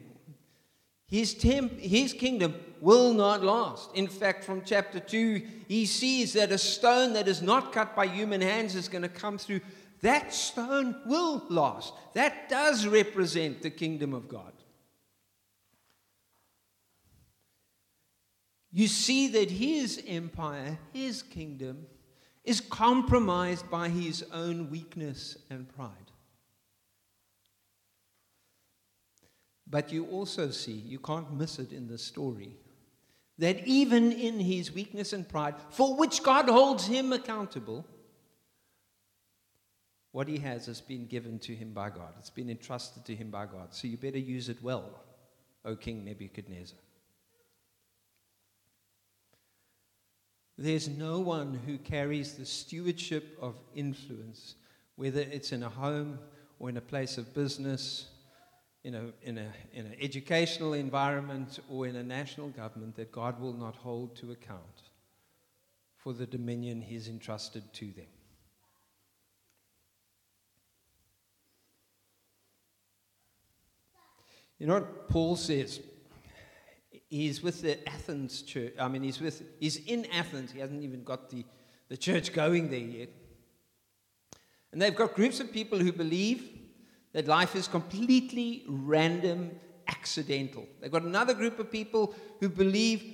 His, 1.09 1.35
temp- 1.35 1.79
his 1.79 2.13
kingdom 2.13 2.55
will 2.81 3.13
not 3.13 3.43
last. 3.43 3.91
In 3.95 4.09
fact, 4.09 4.45
from 4.45 4.63
chapter 4.65 4.99
2, 4.99 5.43
he 5.69 5.85
sees 5.85 6.33
that 6.35 6.53
a 6.53 6.59
stone 6.59 7.13
that 7.15 7.29
is 7.29 7.43
not 7.43 7.73
cut 7.73 7.95
by 7.95 8.07
human 8.07 8.41
hands 8.41 8.75
is 8.75 8.89
going 8.89 9.03
to 9.03 9.09
come 9.09 9.37
through 9.37 9.61
that 10.03 10.35
stone 10.35 10.97
will 11.07 11.45
last. 11.49 11.95
That 12.15 12.49
does 12.49 12.87
represent 12.87 13.63
the 13.63 13.71
kingdom 13.71 14.15
of 14.15 14.29
God. 14.29 14.53
You 18.73 18.89
see 18.89 19.29
that 19.29 19.51
his 19.51 20.03
empire, 20.07 20.79
his 20.93 21.23
kingdom, 21.23 21.87
is 22.43 22.61
compromised 22.61 23.71
by 23.71 23.89
his 23.89 24.25
own 24.33 24.71
weakness 24.71 25.37
and 25.51 25.69
pride. 25.77 25.91
But 29.69 29.93
you 29.93 30.07
also 30.07 30.51
see, 30.51 30.73
you 30.73 30.99
can't 30.99 31.33
miss 31.33 31.59
it 31.59 31.73
in 31.73 31.87
the 31.87 31.99
story, 31.99 32.57
that 33.39 33.67
even 33.67 34.13
in 34.13 34.41
his 34.41 34.73
weakness 34.73 35.13
and 35.13 35.29
pride, 35.29 35.55
for 35.71 35.97
which 35.97 36.23
God 36.23 36.49
holds 36.49 36.87
him 36.87 37.13
accountable, 37.13 37.87
what 40.13 40.29
he 40.29 40.39
has 40.39 40.67
has 40.67 40.81
been 40.81 41.07
given 41.07 41.39
to 41.41 41.55
him 41.55 41.73
by 41.73 41.89
God. 41.89 42.13
It's 42.19 42.31
been 42.31 42.51
entrusted 42.51 43.05
to 43.07 43.15
him 43.15 43.31
by 43.31 43.47
God. 43.47 43.75
So 43.75 43.89
you 43.89 43.97
better 43.97 44.19
use 44.19 44.51
it 44.51 44.63
well, 44.63 45.01
O 45.65 45.75
King 45.75 46.05
Nebuchadnezzar. 46.05 46.79
There's 50.59 50.89
no 50.89 51.21
one 51.21 51.55
who 51.67 51.79
carries 51.79 52.35
the 52.35 52.45
stewardship 52.45 53.39
of 53.41 53.55
influence, 53.75 54.57
whether 54.97 55.21
it's 55.21 55.53
in 55.53 55.63
a 55.63 55.69
home 55.69 56.19
or 56.59 56.69
in 56.69 56.77
a 56.77 56.83
place 56.83 57.19
of 57.19 57.35
business, 57.35 58.07
in, 58.85 58.95
a, 58.95 59.05
in, 59.23 59.39
a, 59.39 59.53
in 59.73 59.87
an 59.87 59.95
educational 60.01 60.75
environment 60.75 61.59
or 61.71 61.87
in 61.87 61.97
a 61.97 62.03
national 62.03 62.49
government, 62.51 62.97
that 62.97 63.13
God 63.13 63.41
will 63.41 63.55
not 63.55 63.77
hold 63.77 64.15
to 64.17 64.33
account 64.33 64.83
for 65.97 66.13
the 66.13 66.27
dominion 66.27 66.83
He's 66.83 67.09
entrusted 67.09 67.73
to 67.75 67.87
them. 67.93 68.07
You 74.59 74.69
know 74.69 74.75
what 74.75 75.09
Paul 75.09 75.35
says? 75.35 75.81
He's 77.13 77.43
with 77.43 77.61
the 77.61 77.87
Athens 77.89 78.41
church. 78.41 78.73
I 78.79 78.89
mean, 78.89 79.03
he's, 79.03 79.21
with, 79.21 79.43
he's 79.61 79.77
in 79.77 80.07
Athens. 80.07 80.51
He 80.51 80.61
hasn't 80.61 80.83
even 80.83 81.05
got 81.05 81.29
the, 81.29 81.45
the 81.89 81.97
church 81.97 82.33
going 82.33 82.71
there 82.71 82.81
yet. 82.81 83.11
And 84.73 84.81
they've 84.81 84.95
got 84.95 85.15
groups 85.15 85.39
of 85.39 85.53
people 85.53 85.79
who 85.79 85.93
believe 85.93 86.49
that 87.13 87.29
life 87.29 87.55
is 87.55 87.69
completely 87.69 88.65
random, 88.67 89.51
accidental. 89.89 90.67
They've 90.81 90.91
got 90.91 91.03
another 91.03 91.35
group 91.35 91.59
of 91.59 91.71
people 91.71 92.15
who 92.41 92.49
believe 92.49 93.05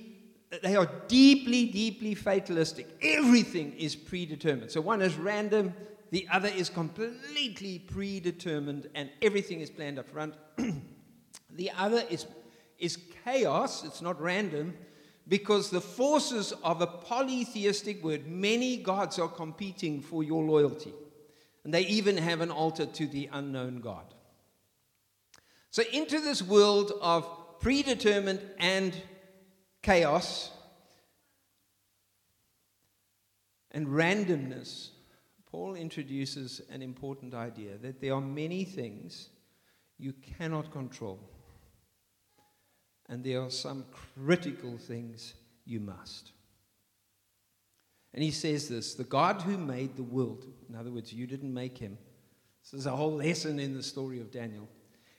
that 0.49 0.63
they 0.63 0.77
are 0.77 0.89
deeply, 1.09 1.65
deeply 1.65 2.15
fatalistic. 2.15 2.87
Everything 3.01 3.73
is 3.73 3.97
predetermined. 3.97 4.71
So 4.71 4.79
one 4.79 5.01
is 5.01 5.15
random, 5.17 5.73
the 6.11 6.25
other 6.31 6.47
is 6.47 6.69
completely 6.69 7.79
predetermined, 7.79 8.89
and 8.95 9.09
everything 9.21 9.59
is 9.59 9.69
planned 9.69 9.99
up 9.99 10.07
front. 10.07 10.35
the 11.51 11.71
other 11.77 12.03
is 12.09 12.25
is 12.79 12.97
chaos, 13.25 13.83
it's 13.83 14.01
not 14.01 14.19
random, 14.21 14.73
because 15.27 15.69
the 15.69 15.81
forces 15.81 16.51
of 16.63 16.81
a 16.81 16.87
polytheistic 16.87 18.03
word, 18.03 18.27
many 18.27 18.77
gods 18.77 19.19
are 19.19 19.27
competing 19.27 20.01
for 20.01 20.23
your 20.23 20.43
loyalty. 20.43 20.93
And 21.63 21.73
they 21.73 21.81
even 21.81 22.17
have 22.17 22.41
an 22.41 22.49
altar 22.49 22.85
to 22.85 23.07
the 23.07 23.29
unknown 23.31 23.81
God. 23.81 24.13
So, 25.69 25.83
into 25.93 26.19
this 26.19 26.41
world 26.41 26.93
of 26.99 27.29
predetermined 27.59 28.41
and 28.57 28.99
chaos 29.83 30.49
and 33.71 33.85
randomness, 33.87 34.89
Paul 35.51 35.75
introduces 35.75 36.61
an 36.71 36.81
important 36.81 37.35
idea 37.35 37.77
that 37.77 38.01
there 38.01 38.13
are 38.13 38.21
many 38.21 38.63
things 38.63 39.29
you 39.99 40.13
cannot 40.13 40.71
control 40.71 41.19
and 43.09 43.23
there 43.23 43.41
are 43.41 43.49
some 43.49 43.85
critical 44.15 44.77
things 44.77 45.33
you 45.65 45.79
must. 45.79 46.31
And 48.13 48.23
he 48.23 48.31
says 48.31 48.69
this 48.69 48.93
the 48.93 49.03
God 49.03 49.41
who 49.41 49.57
made 49.57 49.95
the 49.95 50.03
world, 50.03 50.45
in 50.69 50.75
other 50.75 50.91
words, 50.91 51.11
you 51.11 51.27
didn't 51.27 51.53
make 51.53 51.77
him. 51.77 51.97
This 52.63 52.81
is 52.81 52.85
a 52.85 52.95
whole 52.95 53.15
lesson 53.15 53.59
in 53.59 53.73
the 53.73 53.83
story 53.83 54.19
of 54.19 54.31
Daniel. 54.31 54.69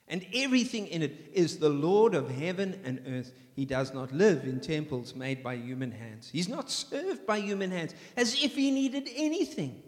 And 0.06 0.26
everything 0.34 0.88
in 0.88 1.02
it 1.02 1.30
is 1.32 1.58
the 1.58 1.68
Lord 1.68 2.16
of 2.16 2.28
heaven 2.30 2.80
and 2.84 3.00
earth. 3.06 3.32
He 3.54 3.64
does 3.64 3.94
not 3.94 4.12
live 4.12 4.44
in 4.44 4.58
temples 4.58 5.14
made 5.14 5.40
by 5.42 5.54
human 5.54 5.92
hands. 5.92 6.28
He's 6.32 6.48
not 6.48 6.68
served 6.68 7.26
by 7.26 7.38
human 7.38 7.70
hands 7.70 7.94
as 8.16 8.42
if 8.42 8.56
he 8.56 8.72
needed 8.72 9.08
anything. 9.14 9.82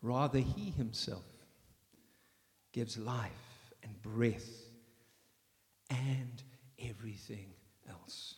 Rather, 0.00 0.40
he 0.40 0.70
himself 0.70 1.22
gives 2.72 2.98
life 2.98 3.30
and 3.84 4.02
breath 4.02 4.50
and 5.90 6.42
everything 6.88 7.46
else. 7.88 8.36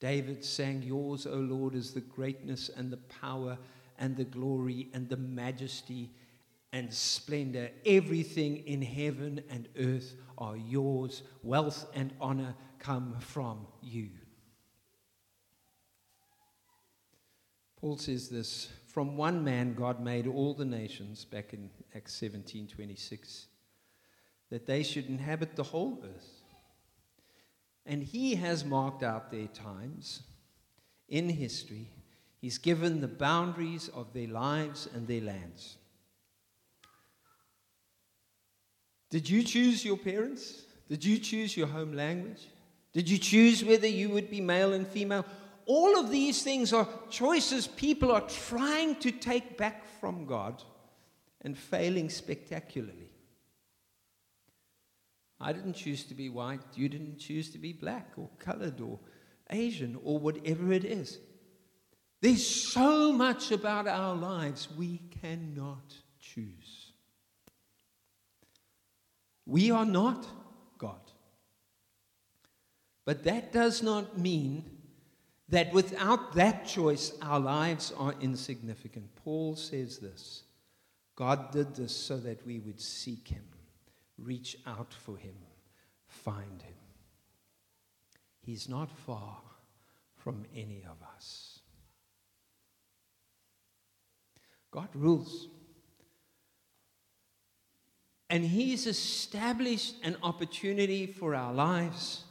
David 0.00 0.44
sang, 0.44 0.82
Yours, 0.82 1.26
O 1.26 1.36
Lord, 1.36 1.74
is 1.74 1.92
the 1.92 2.00
greatness 2.00 2.70
and 2.76 2.92
the 2.92 2.98
power 2.98 3.58
and 3.98 4.16
the 4.16 4.24
glory 4.24 4.88
and 4.92 5.08
the 5.08 5.16
majesty 5.16 6.10
and 6.72 6.92
splendor. 6.92 7.70
Everything 7.86 8.58
in 8.66 8.82
heaven 8.82 9.42
and 9.48 9.68
earth 9.78 10.14
are 10.36 10.56
yours. 10.56 11.22
Wealth 11.42 11.86
and 11.94 12.12
honor 12.20 12.54
come 12.78 13.16
from 13.20 13.66
you. 13.82 14.10
Paul 17.80 17.98
says 17.98 18.28
this 18.28 18.68
From 18.86 19.16
one 19.16 19.44
man, 19.44 19.74
God 19.74 20.02
made 20.02 20.26
all 20.26 20.54
the 20.54 20.64
nations, 20.64 21.24
back 21.24 21.54
in 21.54 21.70
Acts 21.94 22.14
17 22.14 22.68
26, 22.68 23.46
that 24.50 24.66
they 24.66 24.82
should 24.82 25.06
inhabit 25.06 25.56
the 25.56 25.62
whole 25.62 26.02
earth. 26.04 26.35
And 27.86 28.02
he 28.02 28.34
has 28.34 28.64
marked 28.64 29.02
out 29.02 29.30
their 29.30 29.46
times 29.46 30.22
in 31.08 31.28
history. 31.28 31.88
He's 32.40 32.58
given 32.58 33.00
the 33.00 33.08
boundaries 33.08 33.88
of 33.94 34.12
their 34.12 34.28
lives 34.28 34.88
and 34.92 35.06
their 35.06 35.22
lands. 35.22 35.76
Did 39.10 39.28
you 39.30 39.42
choose 39.42 39.84
your 39.84 39.96
parents? 39.96 40.64
Did 40.88 41.04
you 41.04 41.18
choose 41.18 41.56
your 41.56 41.68
home 41.68 41.92
language? 41.92 42.48
Did 42.92 43.08
you 43.08 43.18
choose 43.18 43.64
whether 43.64 43.86
you 43.86 44.08
would 44.10 44.30
be 44.30 44.40
male 44.40 44.72
and 44.72 44.86
female? 44.86 45.24
All 45.66 45.98
of 45.98 46.10
these 46.10 46.42
things 46.42 46.72
are 46.72 46.88
choices 47.10 47.66
people 47.66 48.12
are 48.12 48.22
trying 48.22 48.96
to 48.96 49.10
take 49.10 49.56
back 49.56 49.84
from 50.00 50.26
God 50.26 50.62
and 51.42 51.56
failing 51.56 52.08
spectacularly. 52.08 53.05
I 55.40 55.52
didn't 55.52 55.74
choose 55.74 56.04
to 56.04 56.14
be 56.14 56.28
white. 56.28 56.60
You 56.74 56.88
didn't 56.88 57.18
choose 57.18 57.50
to 57.50 57.58
be 57.58 57.72
black 57.72 58.12
or 58.16 58.30
colored 58.38 58.80
or 58.80 58.98
Asian 59.50 59.98
or 60.02 60.18
whatever 60.18 60.72
it 60.72 60.84
is. 60.84 61.18
There's 62.22 62.46
so 62.46 63.12
much 63.12 63.52
about 63.52 63.86
our 63.86 64.14
lives 64.14 64.68
we 64.76 65.00
cannot 65.20 65.94
choose. 66.18 66.92
We 69.44 69.70
are 69.70 69.84
not 69.84 70.26
God. 70.78 71.00
But 73.04 73.24
that 73.24 73.52
does 73.52 73.82
not 73.82 74.18
mean 74.18 74.64
that 75.50 75.72
without 75.72 76.32
that 76.34 76.66
choice, 76.66 77.12
our 77.22 77.38
lives 77.38 77.92
are 77.96 78.14
insignificant. 78.20 79.14
Paul 79.14 79.54
says 79.54 79.98
this 79.98 80.42
God 81.14 81.52
did 81.52 81.76
this 81.76 81.94
so 81.94 82.16
that 82.16 82.44
we 82.44 82.58
would 82.58 82.80
seek 82.80 83.28
Him 83.28 83.44
reach 84.18 84.56
out 84.66 84.92
for 84.92 85.16
him, 85.16 85.36
find 86.06 86.62
him. 86.62 86.74
He's 88.40 88.68
not 88.68 88.90
far 88.90 89.38
from 90.14 90.44
any 90.54 90.84
of 90.88 90.96
us. 91.16 91.60
God 94.70 94.88
rules. 94.94 95.48
And 98.28 98.44
He's 98.44 98.86
established 98.86 99.94
an 100.02 100.16
opportunity 100.22 101.06
for 101.06 101.34
our 101.34 101.52
lives. 101.54 102.24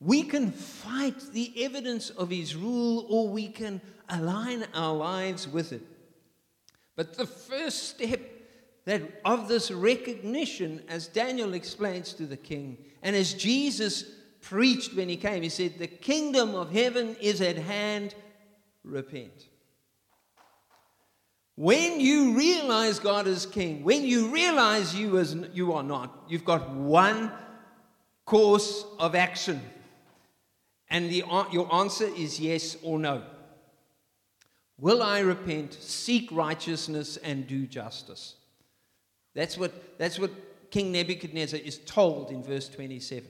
We 0.00 0.22
can 0.22 0.50
fight 0.50 1.20
the 1.32 1.52
evidence 1.64 2.10
of 2.10 2.30
His 2.30 2.56
rule 2.56 3.06
or 3.08 3.28
we 3.28 3.48
can 3.48 3.80
align 4.08 4.66
our 4.74 4.94
lives 4.94 5.46
with 5.46 5.72
it. 5.72 5.82
But 6.96 7.16
the 7.16 7.26
first 7.26 7.90
step 7.90 8.20
that 8.84 9.02
of 9.24 9.48
this 9.48 9.70
recognition, 9.70 10.82
as 10.88 11.08
Daniel 11.08 11.54
explains 11.54 12.12
to 12.14 12.26
the 12.26 12.36
king, 12.36 12.78
and 13.02 13.16
as 13.16 13.34
Jesus 13.34 14.04
preached 14.40 14.94
when 14.94 15.08
he 15.08 15.16
came, 15.16 15.42
he 15.42 15.48
said, 15.48 15.78
The 15.78 15.86
kingdom 15.86 16.54
of 16.54 16.70
heaven 16.70 17.16
is 17.20 17.40
at 17.40 17.56
hand, 17.56 18.14
repent. 18.82 19.48
When 21.56 22.00
you 22.00 22.36
realize 22.36 22.98
God 22.98 23.26
is 23.26 23.46
king, 23.46 23.84
when 23.84 24.04
you 24.04 24.28
realize 24.28 24.94
you, 24.94 25.18
as, 25.18 25.36
you 25.52 25.72
are 25.72 25.84
not, 25.84 26.24
you've 26.28 26.44
got 26.44 26.70
one 26.70 27.30
course 28.24 28.84
of 28.98 29.14
action. 29.14 29.62
And 30.90 31.10
the, 31.10 31.22
uh, 31.22 31.44
your 31.52 31.72
answer 31.72 32.06
is 32.06 32.40
yes 32.40 32.76
or 32.82 32.98
no. 32.98 33.22
Will 34.78 35.02
I 35.02 35.20
repent, 35.20 35.74
seek 35.74 36.28
righteousness, 36.32 37.16
and 37.18 37.46
do 37.46 37.66
justice? 37.66 38.34
That's 39.34 39.58
what, 39.58 39.98
that's 39.98 40.18
what 40.18 40.30
King 40.70 40.92
Nebuchadnezzar 40.92 41.60
is 41.60 41.78
told 41.78 42.30
in 42.30 42.42
verse 42.42 42.68
27. 42.68 43.28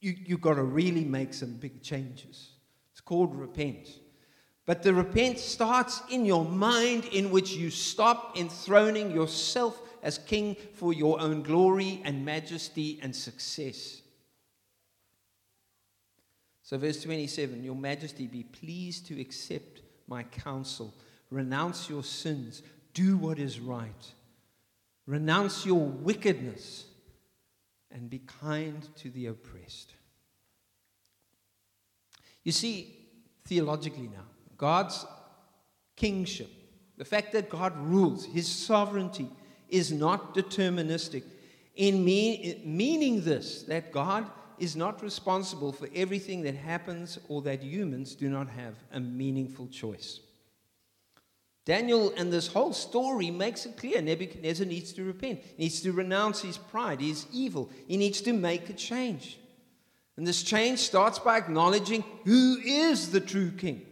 You, 0.00 0.14
you've 0.24 0.40
got 0.40 0.54
to 0.54 0.62
really 0.62 1.04
make 1.04 1.34
some 1.34 1.54
big 1.54 1.82
changes. 1.82 2.50
It's 2.92 3.00
called 3.00 3.34
repent. 3.34 3.88
But 4.66 4.82
the 4.82 4.94
repent 4.94 5.38
starts 5.38 6.00
in 6.10 6.24
your 6.24 6.44
mind, 6.44 7.04
in 7.06 7.30
which 7.30 7.52
you 7.52 7.70
stop 7.70 8.36
enthroning 8.36 9.10
yourself 9.10 9.80
as 10.02 10.18
king 10.18 10.56
for 10.74 10.92
your 10.92 11.20
own 11.20 11.42
glory 11.42 12.00
and 12.04 12.24
majesty 12.24 12.98
and 13.02 13.14
success. 13.14 14.00
So, 16.62 16.78
verse 16.78 17.02
27 17.02 17.62
Your 17.62 17.74
majesty, 17.74 18.26
be 18.26 18.44
pleased 18.44 19.06
to 19.08 19.20
accept 19.20 19.82
my 20.06 20.22
counsel, 20.22 20.94
renounce 21.30 21.90
your 21.90 22.02
sins, 22.02 22.62
do 22.94 23.16
what 23.16 23.38
is 23.38 23.60
right, 23.60 24.12
renounce 25.06 25.66
your 25.66 25.86
wickedness, 25.86 26.86
and 27.90 28.10
be 28.10 28.20
kind 28.40 28.86
to 28.96 29.08
the 29.10 29.26
oppressed. 29.26 29.94
You 32.42 32.52
see, 32.52 32.94
theologically 33.46 34.08
now, 34.08 34.24
God's 34.56 35.06
kingship, 35.96 36.50
the 36.98 37.04
fact 37.04 37.32
that 37.32 37.48
God 37.48 37.76
rules, 37.78 38.24
his 38.24 38.48
sovereignty, 38.48 39.28
is 39.68 39.92
not 39.92 40.34
deterministic. 40.34 41.22
In 41.76 42.04
me, 42.04 42.62
meaning 42.64 43.22
this, 43.22 43.62
that 43.64 43.92
God 43.92 44.30
is 44.58 44.76
not 44.76 45.02
responsible 45.02 45.72
for 45.72 45.88
everything 45.94 46.42
that 46.42 46.54
happens 46.54 47.18
or 47.28 47.42
that 47.42 47.62
humans 47.62 48.14
do 48.14 48.28
not 48.28 48.48
have 48.48 48.74
a 48.92 49.00
meaningful 49.00 49.66
choice. 49.68 50.20
Daniel 51.64 52.12
and 52.16 52.30
this 52.32 52.46
whole 52.46 52.74
story 52.74 53.30
makes 53.30 53.64
it 53.64 53.76
clear 53.76 54.02
Nebuchadnezzar 54.02 54.66
needs 54.66 54.92
to 54.92 55.04
repent, 55.04 55.40
he 55.56 55.64
needs 55.64 55.80
to 55.80 55.92
renounce 55.92 56.42
his 56.42 56.58
pride, 56.58 57.00
his 57.00 57.26
evil, 57.32 57.70
he 57.88 57.96
needs 57.96 58.20
to 58.22 58.32
make 58.32 58.68
a 58.68 58.74
change. 58.74 59.38
And 60.16 60.26
this 60.26 60.42
change 60.42 60.78
starts 60.78 61.18
by 61.18 61.38
acknowledging 61.38 62.04
who 62.24 62.58
is 62.64 63.10
the 63.10 63.20
true 63.20 63.50
king. 63.50 63.84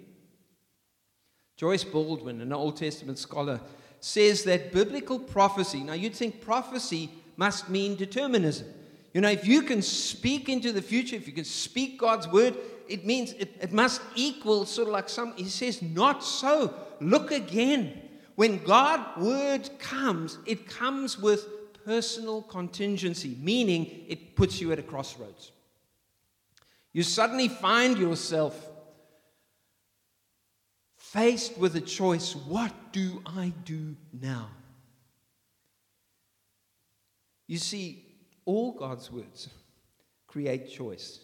Joyce 1.56 1.84
Baldwin, 1.84 2.40
an 2.40 2.52
Old 2.52 2.76
Testament 2.76 3.18
scholar, 3.18 3.60
says 4.00 4.44
that 4.44 4.72
biblical 4.72 5.18
prophecy, 5.18 5.82
now 5.82 5.94
you'd 5.94 6.14
think 6.14 6.40
prophecy 6.40 7.10
must 7.36 7.68
mean 7.68 7.96
determinism. 7.96 8.66
You 9.14 9.20
know, 9.20 9.30
if 9.30 9.46
you 9.46 9.62
can 9.62 9.82
speak 9.82 10.48
into 10.48 10.72
the 10.72 10.82
future, 10.82 11.16
if 11.16 11.26
you 11.26 11.32
can 11.32 11.44
speak 11.44 11.98
God's 11.98 12.28
word, 12.28 12.56
it 12.88 13.04
means 13.04 13.32
it, 13.32 13.56
it 13.60 13.72
must 13.72 14.00
equal 14.14 14.64
sort 14.66 14.88
of 14.88 14.92
like 14.92 15.08
some, 15.08 15.34
he 15.36 15.48
says, 15.48 15.82
not 15.82 16.24
so. 16.24 16.74
Look 17.10 17.30
again. 17.30 18.00
When 18.34 18.62
God's 18.64 19.20
word 19.20 19.70
comes, 19.78 20.38
it 20.46 20.68
comes 20.68 21.18
with 21.18 21.46
personal 21.84 22.42
contingency, 22.42 23.36
meaning 23.40 24.04
it 24.08 24.36
puts 24.36 24.60
you 24.60 24.72
at 24.72 24.78
a 24.78 24.82
crossroads. 24.82 25.52
You 26.92 27.02
suddenly 27.02 27.48
find 27.48 27.98
yourself 27.98 28.68
faced 30.96 31.58
with 31.58 31.76
a 31.76 31.80
choice 31.80 32.34
what 32.34 32.72
do 32.92 33.22
I 33.26 33.52
do 33.64 33.96
now? 34.18 34.48
You 37.46 37.58
see, 37.58 38.04
all 38.44 38.72
God's 38.72 39.10
words 39.10 39.48
create 40.26 40.70
choice. 40.70 41.20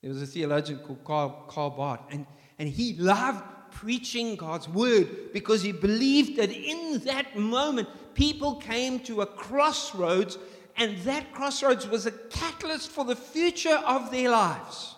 There 0.00 0.10
was 0.10 0.22
a 0.22 0.26
theologian 0.26 0.78
called 0.78 1.04
Karl, 1.04 1.44
Karl 1.48 1.70
Barth, 1.70 2.00
and, 2.10 2.26
and 2.58 2.68
he 2.68 2.94
loved 2.94 3.42
preaching 3.72 4.36
God's 4.36 4.68
word 4.68 5.32
because 5.32 5.62
he 5.62 5.72
believed 5.72 6.38
that 6.38 6.50
in 6.50 7.00
that 7.04 7.36
moment 7.36 7.88
people 8.14 8.56
came 8.56 9.00
to 9.00 9.22
a 9.22 9.26
crossroads 9.26 10.38
and 10.76 10.96
that 10.98 11.32
crossroads 11.32 11.86
was 11.88 12.06
a 12.06 12.12
catalyst 12.12 12.90
for 12.90 13.04
the 13.04 13.16
future 13.16 13.80
of 13.86 14.10
their 14.10 14.30
lives. 14.30 14.94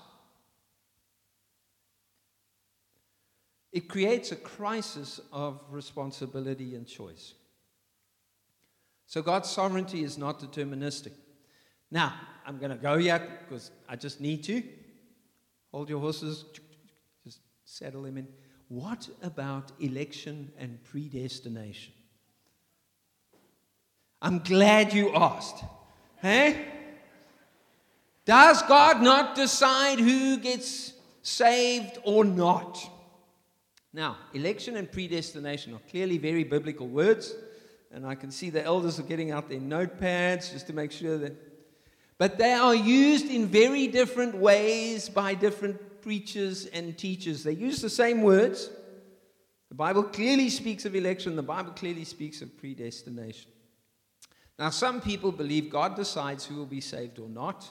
It 3.73 3.89
creates 3.89 4.31
a 4.31 4.37
crisis 4.37 5.21
of 5.33 5.61
responsibility 5.69 6.77
and 6.77 6.87
choice. 6.87 7.35
So 9.07 9.21
God's 9.21 9.51
sovereignty 9.51 10.05
is 10.05 10.17
not 10.17 10.39
deterministic. 10.41 11.13
Now, 11.91 12.15
I'm 12.47 12.59
going 12.59 12.71
to 12.71 12.77
go 12.77 12.95
yet 12.95 13.49
because 13.49 13.73
I 13.89 13.97
just 13.97 14.21
need 14.21 14.45
to. 14.45 14.63
Hold 15.73 15.89
your 15.89 15.99
horses, 15.99 16.45
just 17.25 17.41
settle 17.65 18.03
them 18.03 18.19
in. 18.19 18.29
What 18.75 19.09
about 19.23 19.71
election 19.79 20.51
and 20.59 20.83
predestination? 20.83 21.93
I'm 24.21 24.41
glad 24.41 24.93
you 24.93 25.15
asked. 25.15 25.63
Hey? 26.21 26.67
Does 28.25 28.63
God 28.63 29.01
not 29.01 29.37
decide 29.37 30.01
who 30.01 30.39
gets 30.39 30.93
saved 31.23 31.99
or 32.03 32.25
not? 32.25 32.85
Now, 33.93 34.17
election 34.33 34.77
and 34.77 34.91
predestination 34.91 35.73
are 35.75 35.81
clearly 35.89 36.19
very 36.19 36.43
biblical 36.43 36.89
words, 36.89 37.33
and 37.93 38.05
I 38.05 38.17
can 38.17 38.33
see 38.33 38.51
the 38.51 38.65
elders 38.65 38.99
are 38.99 39.05
getting 39.05 39.31
out 39.31 39.49
their 39.49 39.61
notepads 39.61 40.53
just 40.53 40.67
to 40.67 40.73
make 40.73 40.91
sure 40.91 41.17
that. 41.19 41.33
But 42.19 42.39
they 42.39 42.55
are 42.55 42.75
used 42.75 43.27
in 43.27 43.47
very 43.47 43.87
different 43.87 44.35
ways 44.35 45.09
by 45.09 45.35
different 45.35 45.81
preachers 46.05 46.67
and 46.67 46.97
teachers. 46.99 47.43
They 47.43 47.53
use 47.53 47.81
the 47.81 47.89
same 47.89 48.23
words. 48.23 48.69
The 49.71 49.75
Bible 49.75 50.05
clearly 50.05 50.51
speaks 50.51 50.85
of 50.85 50.95
election, 50.95 51.35
the 51.35 51.43
Bible 51.43 51.73
clearly 51.73 52.05
speaks 52.05 52.43
of 52.43 52.57
predestination. 52.59 53.51
Now, 54.59 54.71
some 54.71 55.01
people 55.01 55.33
believe 55.33 55.71
God 55.71 55.97
decides 55.97 56.45
who 56.45 56.57
will 56.57 56.67
be 56.67 56.83
saved 56.83 57.19
or 57.19 57.29
not. 57.29 57.69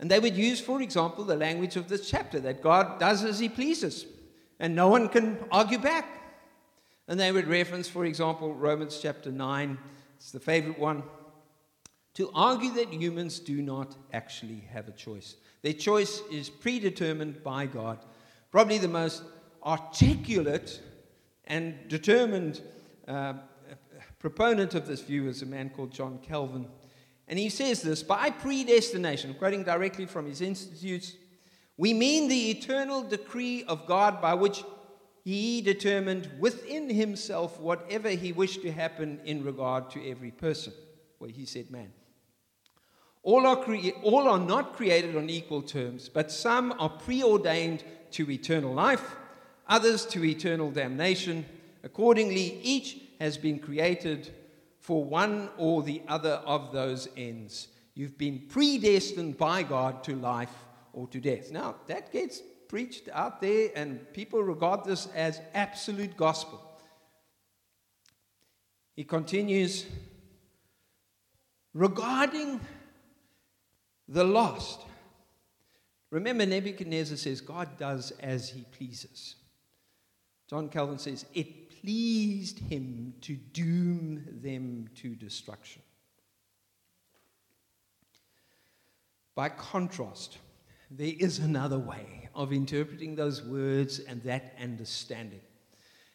And 0.00 0.10
they 0.10 0.18
would 0.18 0.36
use, 0.36 0.60
for 0.60 0.82
example, 0.82 1.24
the 1.24 1.36
language 1.36 1.76
of 1.76 1.88
this 1.88 2.10
chapter 2.10 2.40
that 2.40 2.60
God 2.60 2.98
does 2.98 3.24
as 3.24 3.38
he 3.38 3.48
pleases, 3.48 4.04
and 4.58 4.74
no 4.74 4.88
one 4.88 5.08
can 5.08 5.38
argue 5.50 5.78
back. 5.78 6.06
And 7.06 7.18
they 7.18 7.30
would 7.30 7.46
reference, 7.46 7.88
for 7.88 8.04
example, 8.04 8.52
Romans 8.52 8.98
chapter 9.00 9.30
9, 9.30 9.78
it's 10.16 10.32
the 10.32 10.40
favorite 10.40 10.78
one, 10.78 11.04
to 12.14 12.30
argue 12.34 12.72
that 12.72 12.92
humans 12.92 13.38
do 13.38 13.62
not 13.62 13.96
actually 14.12 14.64
have 14.72 14.88
a 14.88 14.92
choice. 14.92 15.36
Their 15.62 15.72
choice 15.72 16.22
is 16.30 16.50
predetermined 16.50 17.42
by 17.42 17.66
God. 17.66 17.98
Probably 18.50 18.78
the 18.78 18.88
most 18.88 19.22
articulate 19.64 20.80
and 21.44 21.88
determined 21.88 22.60
uh, 23.06 23.34
proponent 24.18 24.74
of 24.74 24.86
this 24.86 25.00
view 25.00 25.28
is 25.28 25.42
a 25.42 25.46
man 25.46 25.70
called 25.70 25.92
John 25.92 26.18
Calvin. 26.22 26.66
And 27.28 27.38
he 27.38 27.48
says 27.48 27.82
this 27.82 28.02
by 28.02 28.30
predestination, 28.30 29.34
quoting 29.34 29.64
directly 29.64 30.06
from 30.06 30.26
his 30.26 30.40
institutes, 30.40 31.14
we 31.76 31.94
mean 31.94 32.28
the 32.28 32.50
eternal 32.50 33.02
decree 33.02 33.64
of 33.64 33.86
God 33.86 34.20
by 34.20 34.34
which 34.34 34.64
he 35.24 35.62
determined 35.62 36.28
within 36.38 36.90
himself 36.90 37.58
whatever 37.60 38.10
he 38.10 38.32
wished 38.32 38.62
to 38.62 38.72
happen 38.72 39.20
in 39.24 39.44
regard 39.44 39.90
to 39.90 40.10
every 40.10 40.30
person. 40.32 40.72
Well, 41.18 41.30
he 41.30 41.46
said 41.46 41.70
man. 41.70 41.92
All 43.22 43.46
are, 43.46 43.56
crea- 43.56 43.92
all 44.02 44.28
are 44.28 44.38
not 44.38 44.74
created 44.74 45.16
on 45.16 45.30
equal 45.30 45.62
terms, 45.62 46.08
but 46.08 46.32
some 46.32 46.74
are 46.78 46.88
preordained 46.88 47.84
to 48.12 48.30
eternal 48.30 48.74
life, 48.74 49.16
others 49.68 50.04
to 50.06 50.24
eternal 50.24 50.70
damnation. 50.70 51.44
Accordingly, 51.84 52.60
each 52.62 53.00
has 53.20 53.38
been 53.38 53.60
created 53.60 54.32
for 54.80 55.04
one 55.04 55.48
or 55.56 55.82
the 55.82 56.02
other 56.08 56.42
of 56.44 56.72
those 56.72 57.08
ends. 57.16 57.68
You've 57.94 58.18
been 58.18 58.46
predestined 58.48 59.38
by 59.38 59.62
God 59.62 60.02
to 60.04 60.16
life 60.16 60.54
or 60.92 61.06
to 61.08 61.20
death. 61.20 61.52
Now, 61.52 61.76
that 61.86 62.12
gets 62.12 62.42
preached 62.68 63.08
out 63.12 63.40
there, 63.40 63.70
and 63.76 64.12
people 64.12 64.42
regard 64.42 64.84
this 64.84 65.06
as 65.14 65.40
absolute 65.54 66.16
gospel. 66.16 66.60
He 68.96 69.04
continues 69.04 69.86
regarding 71.74 72.60
the 74.12 74.24
lost. 74.24 74.80
Remember, 76.10 76.44
Nebuchadnezzar 76.44 77.16
says 77.16 77.40
God 77.40 77.78
does 77.78 78.12
as 78.20 78.50
he 78.50 78.64
pleases. 78.76 79.36
John 80.48 80.68
Calvin 80.68 80.98
says 80.98 81.24
it 81.32 81.80
pleased 81.80 82.58
him 82.58 83.14
to 83.22 83.34
doom 83.34 84.22
them 84.42 84.90
to 84.96 85.14
destruction. 85.14 85.80
By 89.34 89.48
contrast, 89.48 90.36
there 90.90 91.14
is 91.18 91.38
another 91.38 91.78
way 91.78 92.28
of 92.34 92.52
interpreting 92.52 93.14
those 93.14 93.42
words 93.42 93.98
and 93.98 94.22
that 94.24 94.54
understanding. 94.60 95.40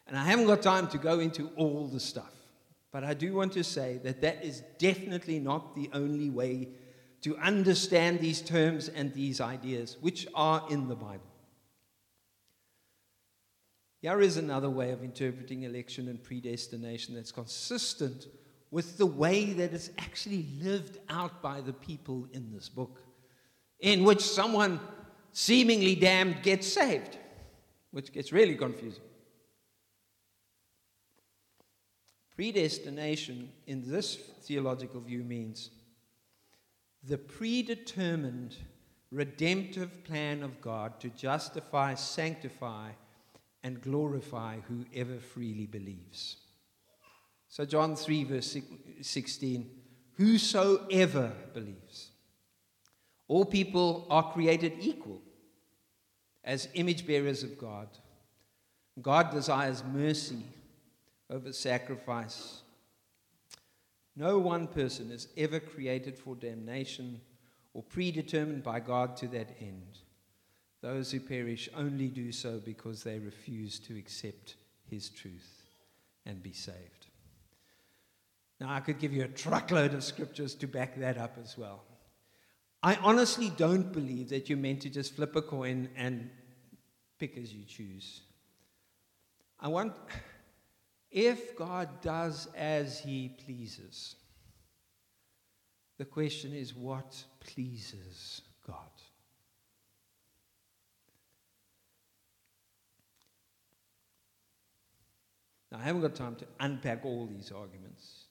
And 0.05 0.15
I 0.15 0.23
haven't 0.23 0.45
got 0.45 0.62
time 0.62 0.88
to 0.89 0.99
go 0.99 1.19
into 1.19 1.49
all 1.55 1.88
the 1.88 1.99
stuff, 1.99 2.31
but 2.91 3.03
I 3.03 3.15
do 3.15 3.33
want 3.33 3.53
to 3.53 3.63
say 3.63 3.99
that 4.03 4.21
that 4.21 4.45
is 4.45 4.62
definitely 4.77 5.39
not 5.39 5.75
the 5.75 5.89
only 5.93 6.29
way 6.29 6.69
to 7.21 7.38
understand 7.38 8.19
these 8.19 8.41
terms 8.41 8.89
and 8.89 9.13
these 9.13 9.41
ideas, 9.41 9.97
which 10.01 10.27
are 10.36 10.65
in 10.69 10.88
the 10.88 10.95
Bible. 10.95 11.21
Here 14.01 14.21
is 14.21 14.38
another 14.38 14.69
way 14.69 14.91
of 14.91 15.03
interpreting 15.03 15.63
election 15.63 16.08
and 16.08 16.23
predestination 16.23 17.15
that's 17.15 17.32
consistent 17.32 18.27
with 18.69 18.97
the 18.97 19.06
way 19.06 19.53
that 19.53 19.73
it's 19.73 19.89
actually 19.97 20.45
lived 20.62 20.99
out 21.10 21.41
by 21.41 21.62
the 21.62 21.73
people 21.73 22.27
in 22.34 22.51
this 22.51 22.69
book, 22.69 23.01
in 23.80 24.03
which 24.03 24.21
someone 24.21 24.80
seemingly 25.32 25.95
damned 25.95 26.43
gets 26.43 26.67
saved, 26.67 27.17
which 27.91 28.12
gets 28.12 28.32
really 28.32 28.56
confusing. 28.56 29.03
Predestination 32.36 33.49
in 33.65 33.89
this 33.89 34.15
theological 34.43 35.01
view 35.01 35.23
means 35.23 35.71
the 37.03 37.17
predetermined 37.17 38.55
redemptive 39.12 40.03
plan 40.03 40.43
of 40.43 40.60
God 40.62 40.99
to 40.99 41.10
justify, 41.10 41.93
sanctify, 41.93 42.89
and 43.63 43.81
glorify 43.81 44.57
whoever 44.67 45.19
freely 45.19 45.65
believes. 45.65 46.38
So, 47.49 47.65
John 47.65 47.95
3, 47.95 48.23
verse 48.25 48.57
16 49.01 49.69
Whosoever 50.17 51.31
believes. 51.53 52.12
All 53.27 53.45
people 53.45 54.07
are 54.10 54.31
created 54.31 54.73
equal 54.79 55.21
as 56.43 56.69
image 56.73 57.05
bearers 57.05 57.43
of 57.43 57.57
God. 57.57 57.88
God 59.01 59.31
desires 59.31 59.83
mercy 59.93 60.43
over 61.29 61.51
sacrifice. 61.51 62.62
No 64.17 64.39
one 64.39 64.65
person 64.65 65.12
is 65.12 65.27
ever 65.38 65.60
created 65.60 66.17
for 66.17 66.36
damnation 66.36 67.21
or 67.75 67.84
predetermined 67.84 68.63
by 68.63 68.80
God 68.80 69.15
to 69.17 69.27
that 69.27 69.56
end. 69.62 69.99
Those 70.82 71.12
who 71.12 71.19
perish 71.19 71.69
only 71.77 72.08
do 72.08 72.32
so 72.32 72.60
because 72.60 73.03
they 73.03 73.19
refuse 73.19 73.77
to 73.80 73.95
accept 73.95 74.56
His 74.89 75.10
truth 75.10 75.63
and 76.25 76.41
be 76.41 76.51
saved. 76.51 77.08
Now, 78.60 78.73
I 78.73 78.80
could 78.80 78.97
give 78.97 79.13
you 79.13 79.23
a 79.23 79.27
truckload 79.27 79.93
of 79.93 80.03
scriptures 80.03 80.56
to 80.56 80.67
back 80.67 80.99
that 80.99 81.19
up 81.19 81.38
as 81.39 81.56
well. 81.56 81.84
I 82.82 82.95
honestly 82.95 83.51
don't 83.56 83.91
believe 83.91 84.30
that 84.30 84.49
you're 84.49 84.58
meant 84.58 84.82
to 84.82 84.89
just 84.89 85.15
flip 85.15 85.36
a 85.36 85.43
coin 85.43 85.89
and 85.95 86.32
pick 87.19 87.38
as 87.38 87.53
you 87.53 87.65
choose. 87.65 88.21
I 89.60 89.67
want. 89.67 89.93
If 91.17 91.56
God 91.56 91.89
does 92.03 92.47
as 92.56 92.99
he 92.99 93.30
pleases, 93.43 94.17
the 95.97 96.06
question 96.06 96.53
is 96.53 96.75
what 96.75 97.23
pleases 97.39 98.43
God? 98.67 98.75
Now, 105.71 105.80
I 105.80 105.82
haven't 105.86 106.03
got 106.03 106.13
time 106.13 106.36
to 106.36 106.45
unpack 106.60 107.03
all 107.03 107.25
these 107.25 107.51
arguments. 107.51 108.25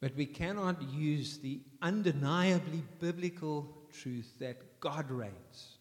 But 0.00 0.14
we 0.14 0.26
cannot 0.26 0.80
use 0.92 1.38
the 1.38 1.62
undeniably 1.82 2.84
biblical 3.00 3.88
truth 3.92 4.36
that 4.38 4.78
God 4.78 5.10
reigns 5.10 5.73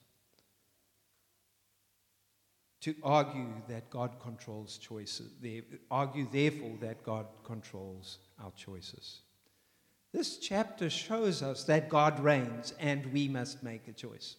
to 2.84 2.94
argue 3.02 3.48
that 3.70 3.90
God 3.90 4.20
controls 4.20 4.78
choices, 4.78 5.32
argue 5.90 6.28
therefore 6.30 6.74
that 6.82 7.02
God 7.04 7.28
controls 7.46 8.18
our 8.44 8.52
choices. 8.58 9.22
This 10.12 10.36
chapter 10.38 10.90
shows 10.90 11.42
us 11.42 11.64
that 11.64 11.88
God 11.88 12.20
reigns 12.20 12.74
and 12.82 13.06
we 13.14 13.30
must 13.30 13.64
make 13.64 13.88
a 13.88 13.94
choice. 13.94 14.36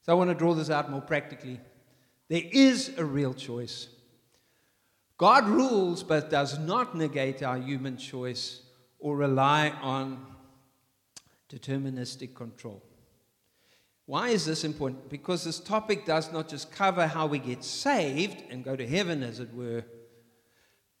So 0.00 0.12
I 0.12 0.14
want 0.14 0.30
to 0.30 0.34
draw 0.34 0.54
this 0.54 0.70
out 0.70 0.90
more 0.90 1.02
practically. 1.02 1.60
There 2.28 2.42
is 2.50 2.94
a 2.96 3.04
real 3.04 3.34
choice. 3.34 3.88
God 5.18 5.46
rules 5.46 6.02
but 6.02 6.30
does 6.30 6.58
not 6.58 6.96
negate 6.96 7.42
our 7.42 7.58
human 7.58 7.98
choice 7.98 8.62
or 8.98 9.18
rely 9.18 9.68
on 9.82 10.24
deterministic 11.50 12.34
control. 12.34 12.82
Why 14.12 14.28
is 14.28 14.44
this 14.44 14.62
important? 14.62 15.08
Because 15.08 15.44
this 15.44 15.58
topic 15.58 16.04
does 16.04 16.30
not 16.30 16.46
just 16.46 16.70
cover 16.70 17.06
how 17.06 17.26
we 17.26 17.38
get 17.38 17.64
saved 17.64 18.42
and 18.50 18.62
go 18.62 18.76
to 18.76 18.86
heaven, 18.86 19.22
as 19.22 19.40
it 19.40 19.54
were, 19.54 19.86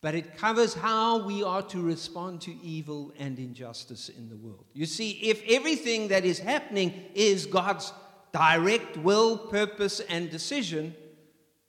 but 0.00 0.14
it 0.14 0.38
covers 0.38 0.72
how 0.72 1.26
we 1.26 1.42
are 1.42 1.60
to 1.64 1.82
respond 1.82 2.40
to 2.40 2.56
evil 2.62 3.12
and 3.18 3.38
injustice 3.38 4.08
in 4.08 4.30
the 4.30 4.36
world. 4.38 4.64
You 4.72 4.86
see, 4.86 5.10
if 5.10 5.42
everything 5.46 6.08
that 6.08 6.24
is 6.24 6.38
happening 6.38 7.04
is 7.14 7.44
God's 7.44 7.92
direct 8.32 8.96
will, 8.96 9.36
purpose, 9.36 10.00
and 10.08 10.30
decision, 10.30 10.94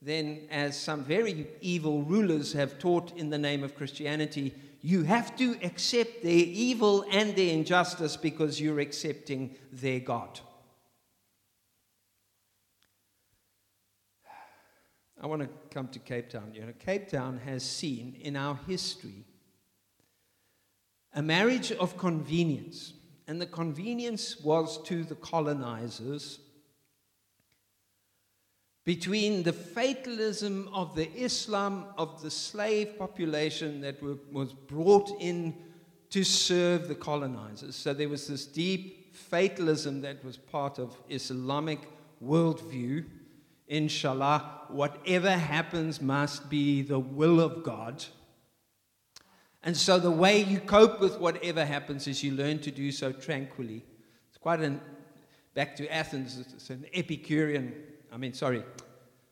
then, 0.01 0.47
as 0.49 0.79
some 0.79 1.03
very 1.03 1.47
evil 1.59 2.03
rulers 2.03 2.53
have 2.53 2.79
taught 2.79 3.11
in 3.17 3.29
the 3.29 3.37
name 3.37 3.65
of 3.65 3.75
Christianity, 3.75 4.55
you 4.81 5.03
have 5.03 5.35
to 5.35 5.57
accept 5.61 6.23
their 6.23 6.31
evil 6.31 7.03
and 7.11 7.35
their 7.35 7.51
injustice 7.51 8.15
because 8.15 8.61
you're 8.61 8.79
accepting 8.79 9.57
their 9.73 9.99
God. 9.99 10.39
I 15.23 15.25
want 15.25 15.41
to 15.41 15.47
come 15.73 15.87
to 15.87 15.99
Cape 15.99 16.29
Town. 16.29 16.51
You 16.53 16.65
know, 16.65 16.73
Cape 16.77 17.07
Town 17.07 17.39
has 17.45 17.63
seen 17.63 18.17
in 18.19 18.35
our 18.35 18.59
history 18.67 19.23
a 21.13 21.21
marriage 21.21 21.71
of 21.71 21.97
convenience. 21.97 22.91
And 23.25 23.39
the 23.39 23.45
convenience 23.45 24.41
was 24.41 24.83
to 24.83 25.05
the 25.05 25.15
colonizers 25.15 26.39
between 28.83 29.43
the 29.43 29.53
fatalism 29.53 30.69
of 30.73 30.93
the 30.93 31.09
Islam 31.13 31.85
of 31.97 32.21
the 32.21 32.29
slave 32.29 32.99
population 32.99 33.79
that 33.79 34.03
were, 34.03 34.17
was 34.29 34.51
brought 34.51 35.09
in 35.21 35.55
to 36.09 36.25
serve 36.25 36.89
the 36.89 36.95
colonizers. 36.95 37.77
So 37.77 37.93
there 37.93 38.09
was 38.09 38.27
this 38.27 38.45
deep 38.45 39.15
fatalism 39.15 40.01
that 40.01 40.21
was 40.25 40.35
part 40.35 40.79
of 40.79 40.97
Islamic 41.07 41.79
worldview 42.21 43.05
inshallah, 43.73 44.61
whatever 44.69 45.31
happens 45.31 46.01
must 46.01 46.49
be 46.49 46.81
the 46.83 46.99
will 46.99 47.39
of 47.39 47.63
God. 47.63 48.05
And 49.63 49.75
so 49.75 49.97
the 49.97 50.11
way 50.11 50.41
you 50.41 50.59
cope 50.59 50.99
with 50.99 51.19
whatever 51.19 51.65
happens 51.65 52.07
is 52.07 52.23
you 52.23 52.33
learn 52.33 52.59
to 52.59 52.71
do 52.71 52.91
so 52.91 53.11
tranquilly. 53.11 53.83
It's 54.29 54.37
quite 54.37 54.59
an, 54.59 54.79
back 55.55 55.75
to 55.77 55.91
Athens, 55.91 56.37
it's 56.37 56.69
an 56.69 56.85
Epicurean, 56.93 57.73
I 58.11 58.17
mean, 58.17 58.33
sorry, 58.33 58.63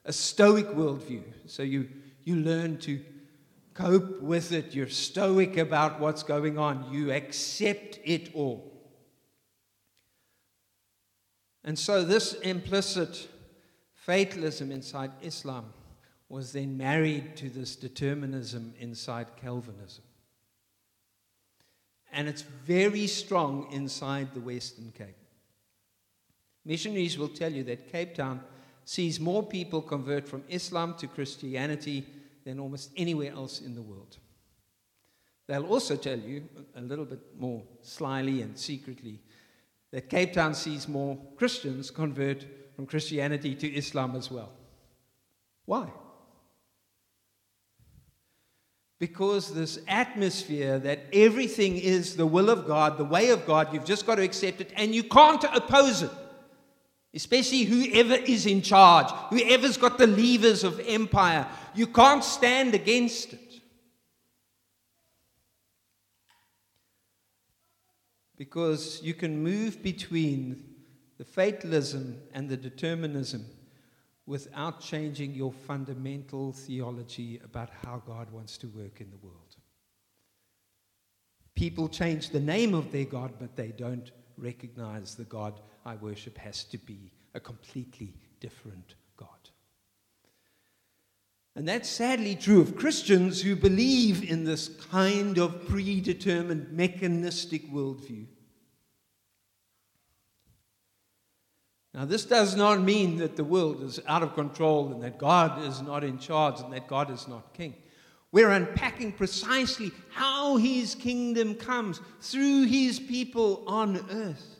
a 0.05 0.13
Stoic 0.13 0.67
worldview. 0.69 1.23
So 1.45 1.61
you, 1.61 1.87
you 2.23 2.37
learn 2.37 2.79
to 2.79 2.99
cope 3.75 4.21
with 4.21 4.51
it. 4.51 4.73
You're 4.73 4.89
stoic 4.89 5.57
about 5.57 5.99
what's 5.99 6.23
going 6.23 6.57
on. 6.57 6.91
You 6.91 7.11
accept 7.11 7.99
it 8.03 8.33
all. 8.33 8.71
And 11.63 11.77
so 11.77 12.03
this 12.03 12.33
implicit 12.33 13.27
Fatalism 14.01 14.71
inside 14.71 15.11
Islam 15.21 15.71
was 16.27 16.53
then 16.53 16.75
married 16.75 17.37
to 17.37 17.49
this 17.49 17.75
determinism 17.75 18.73
inside 18.79 19.27
Calvinism. 19.39 20.03
And 22.11 22.27
it's 22.27 22.41
very 22.41 23.05
strong 23.05 23.67
inside 23.71 24.33
the 24.33 24.39
Western 24.39 24.91
Cape. 24.97 25.15
Missionaries 26.65 27.19
will 27.19 27.27
tell 27.27 27.51
you 27.51 27.63
that 27.65 27.91
Cape 27.91 28.15
Town 28.15 28.41
sees 28.85 29.19
more 29.19 29.43
people 29.43 29.83
convert 29.83 30.27
from 30.27 30.43
Islam 30.49 30.95
to 30.97 31.05
Christianity 31.05 32.03
than 32.43 32.59
almost 32.59 32.89
anywhere 32.97 33.33
else 33.33 33.61
in 33.61 33.75
the 33.75 33.83
world. 33.83 34.17
They'll 35.45 35.67
also 35.67 35.95
tell 35.95 36.17
you, 36.17 36.49
a 36.75 36.81
little 36.81 37.05
bit 37.05 37.19
more 37.37 37.61
slyly 37.83 38.41
and 38.41 38.57
secretly, 38.57 39.19
that 39.91 40.09
Cape 40.09 40.33
Town 40.33 40.55
sees 40.55 40.87
more 40.87 41.19
Christians 41.35 41.91
convert 41.91 42.47
from 42.81 42.87
Christianity 42.87 43.53
to 43.53 43.71
Islam 43.71 44.15
as 44.15 44.31
well. 44.31 44.51
Why? 45.65 45.87
Because 48.97 49.53
this 49.53 49.77
atmosphere 49.87 50.79
that 50.79 51.05
everything 51.13 51.77
is 51.77 52.15
the 52.15 52.25
will 52.25 52.49
of 52.49 52.65
God, 52.65 52.97
the 52.97 53.03
way 53.03 53.29
of 53.29 53.45
God, 53.45 53.71
you've 53.71 53.85
just 53.85 54.07
got 54.07 54.15
to 54.15 54.23
accept 54.23 54.61
it 54.61 54.73
and 54.75 54.95
you 54.95 55.03
can't 55.03 55.43
oppose 55.53 56.01
it. 56.01 56.09
Especially 57.13 57.65
whoever 57.65 58.15
is 58.15 58.47
in 58.47 58.63
charge, 58.63 59.11
whoever's 59.29 59.77
got 59.77 59.99
the 59.99 60.07
levers 60.07 60.63
of 60.63 60.79
empire. 60.79 61.47
You 61.75 61.85
can't 61.85 62.23
stand 62.23 62.73
against 62.73 63.33
it. 63.33 63.61
Because 68.39 68.99
you 69.03 69.13
can 69.13 69.43
move 69.43 69.83
between 69.83 70.70
the 71.21 71.25
fatalism 71.25 72.19
and 72.33 72.49
the 72.49 72.57
determinism 72.57 73.45
without 74.25 74.81
changing 74.81 75.35
your 75.35 75.53
fundamental 75.53 76.51
theology 76.51 77.39
about 77.45 77.69
how 77.85 78.01
God 78.07 78.31
wants 78.31 78.57
to 78.57 78.67
work 78.69 79.01
in 79.01 79.11
the 79.11 79.17
world. 79.17 79.55
People 81.53 81.87
change 81.87 82.31
the 82.31 82.39
name 82.39 82.73
of 82.73 82.91
their 82.91 83.05
God, 83.05 83.33
but 83.39 83.55
they 83.55 83.67
don't 83.67 84.09
recognize 84.35 85.13
the 85.13 85.25
God 85.25 85.59
I 85.85 85.93
worship 85.97 86.39
has 86.39 86.63
to 86.63 86.79
be 86.79 87.11
a 87.35 87.39
completely 87.39 88.15
different 88.39 88.95
God. 89.15 89.27
And 91.55 91.67
that's 91.67 91.87
sadly 91.87 92.35
true 92.35 92.61
of 92.61 92.75
Christians 92.75 93.43
who 93.43 93.55
believe 93.55 94.27
in 94.27 94.43
this 94.43 94.69
kind 94.89 95.37
of 95.37 95.67
predetermined 95.67 96.71
mechanistic 96.71 97.71
worldview. 97.71 98.25
Now, 101.93 102.05
this 102.05 102.23
does 102.23 102.55
not 102.55 102.81
mean 102.81 103.17
that 103.17 103.35
the 103.35 103.43
world 103.43 103.83
is 103.83 103.99
out 104.07 104.23
of 104.23 104.33
control 104.33 104.93
and 104.93 105.03
that 105.03 105.17
God 105.17 105.63
is 105.65 105.81
not 105.81 106.03
in 106.03 106.19
charge 106.19 106.61
and 106.61 106.71
that 106.71 106.87
God 106.87 107.11
is 107.11 107.27
not 107.27 107.53
king. 107.53 107.75
We're 108.31 108.51
unpacking 108.51 109.11
precisely 109.11 109.91
how 110.09 110.55
his 110.55 110.95
kingdom 110.95 111.55
comes 111.55 111.99
through 112.21 112.67
his 112.67 112.97
people 112.97 113.65
on 113.67 114.05
earth. 114.09 114.59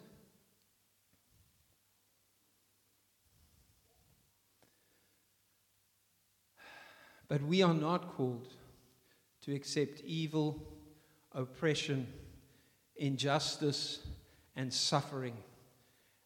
But 7.30 7.42
we 7.44 7.62
are 7.62 7.74
not 7.74 8.14
called 8.18 8.50
to 9.44 9.56
accept 9.56 10.02
evil, 10.02 10.62
oppression, 11.32 12.08
injustice, 12.98 14.00
and 14.58 14.74
suffering 14.74 15.38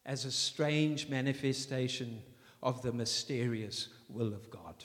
as 0.06 0.26
a 0.26 0.32
strange 0.32 1.10
manifestation 1.10 2.22
of 2.62 2.82
the 2.82 2.91
mysterious 2.91 3.89
will 4.10 4.34
of 4.34 4.50
God. 4.50 4.76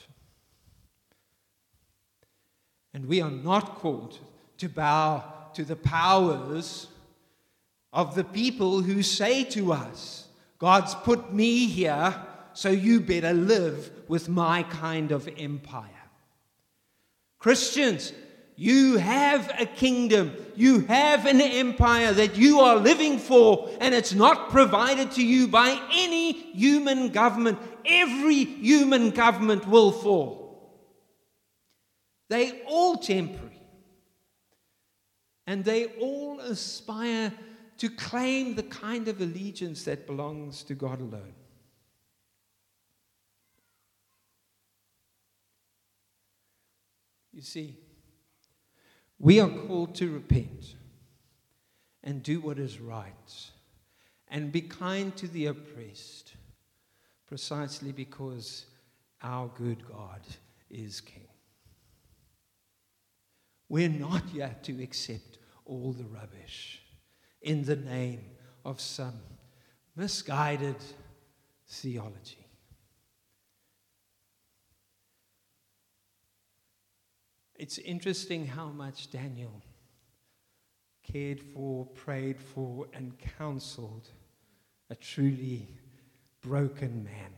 And 2.93 3.07
we 3.07 3.21
are 3.21 3.31
not 3.31 3.77
called 3.77 4.19
to 4.59 4.69
bow 4.69 5.51
to 5.55 5.65
the 5.65 5.77
powers 5.77 6.89
of 7.93 8.15
the 8.15 8.25
people 8.25 8.81
who 8.81 9.03
say 9.03 9.45
to 9.45 9.73
us, 9.73 10.29
God's 10.59 10.95
put 10.95 11.33
me 11.33 11.67
here, 11.67 12.15
so 12.53 12.69
you 12.71 13.01
better 13.01 13.33
live 13.33 13.91
with 14.09 14.29
my 14.29 14.63
kind 14.65 15.13
of 15.13 15.29
empire. 15.39 15.89
Christians, 17.39 18.13
you 18.61 18.99
have 18.99 19.51
a 19.59 19.65
kingdom, 19.65 20.37
you 20.55 20.81
have 20.81 21.25
an 21.25 21.41
empire 21.41 22.13
that 22.13 22.37
you 22.37 22.61
are 22.61 22.77
living 22.77 23.19
for, 23.19 23.71
and 23.81 23.95
it's 23.95 24.13
not 24.13 24.51
provided 24.51 25.13
to 25.13 25.25
you 25.25 25.49
by 25.49 25.81
any 25.91 26.33
human 26.33 27.09
government. 27.09 27.59
Every 27.87 28.45
human 28.45 29.13
government 29.13 29.67
will 29.67 29.91
fall. 29.91 30.77
They 32.29 32.61
all 32.67 32.99
temporary, 32.99 33.63
and 35.47 35.65
they 35.65 35.87
all 35.99 36.41
aspire 36.41 37.33
to 37.79 37.89
claim 37.89 38.57
the 38.57 38.65
kind 38.65 39.09
of 39.09 39.23
allegiance 39.23 39.85
that 39.85 40.07
belongs 40.07 40.65
to 40.65 40.75
God 40.75 41.01
alone. 41.01 41.33
You 47.33 47.41
see, 47.41 47.79
we 49.21 49.39
are 49.39 49.51
called 49.51 49.95
to 49.97 50.11
repent 50.11 50.75
and 52.03 52.23
do 52.23 52.41
what 52.41 52.59
is 52.59 52.81
right 52.81 53.51
and 54.29 54.51
be 54.51 54.63
kind 54.63 55.15
to 55.17 55.29
the 55.29 55.47
oppressed 55.47 56.35
precisely 57.27 57.93
because 57.93 58.65
our 59.23 59.49
good 59.49 59.87
God 59.87 60.21
is 60.71 61.03
King. 61.03 61.29
We're 63.69 63.91
not 63.91 64.25
yet 64.33 64.65
to 64.65 64.83
accept 64.83 65.39
all 65.67 65.93
the 65.93 66.05
rubbish 66.05 66.81
in 67.43 67.65
the 67.65 67.77
name 67.77 68.25
of 68.65 68.81
some 68.81 69.21
misguided 69.95 70.77
theology. 71.69 72.50
It's 77.61 77.77
interesting 77.77 78.47
how 78.47 78.69
much 78.69 79.11
Daniel 79.11 79.61
cared 81.03 81.43
for, 81.43 81.85
prayed 81.85 82.41
for, 82.41 82.87
and 82.95 83.13
counseled 83.37 84.09
a 84.89 84.95
truly 84.95 85.69
broken 86.41 87.05
man. 87.05 87.35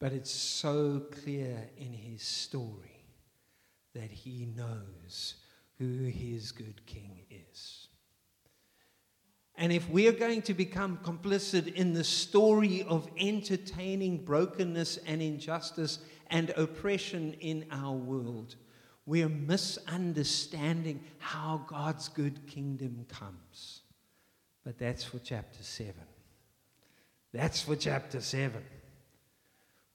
But 0.00 0.14
it's 0.14 0.32
so 0.32 1.04
clear 1.12 1.70
in 1.78 1.92
his 1.92 2.22
story 2.22 3.04
that 3.94 4.10
he 4.10 4.46
knows 4.56 5.36
who 5.78 6.06
his 6.06 6.50
good 6.50 6.84
king 6.86 7.20
is. 7.30 7.86
And 9.54 9.72
if 9.72 9.88
we 9.88 10.08
are 10.08 10.12
going 10.12 10.42
to 10.42 10.54
become 10.54 10.98
complicit 11.04 11.72
in 11.74 11.92
the 11.92 12.02
story 12.02 12.82
of 12.88 13.08
entertaining 13.16 14.24
brokenness 14.24 14.96
and 15.06 15.22
injustice 15.22 16.00
and 16.34 16.50
oppression 16.56 17.32
in 17.34 17.64
our 17.70 17.92
world, 17.94 18.56
we 19.06 19.22
are 19.22 19.28
misunderstanding 19.28 21.04
how 21.18 21.64
God's 21.68 22.08
good 22.08 22.44
kingdom 22.48 23.06
comes. 23.08 23.82
But 24.64 24.76
that's 24.76 25.04
for 25.04 25.20
chapter 25.20 25.62
7. 25.62 25.94
That's 27.32 27.62
for 27.62 27.76
chapter 27.76 28.20
7. 28.20 28.60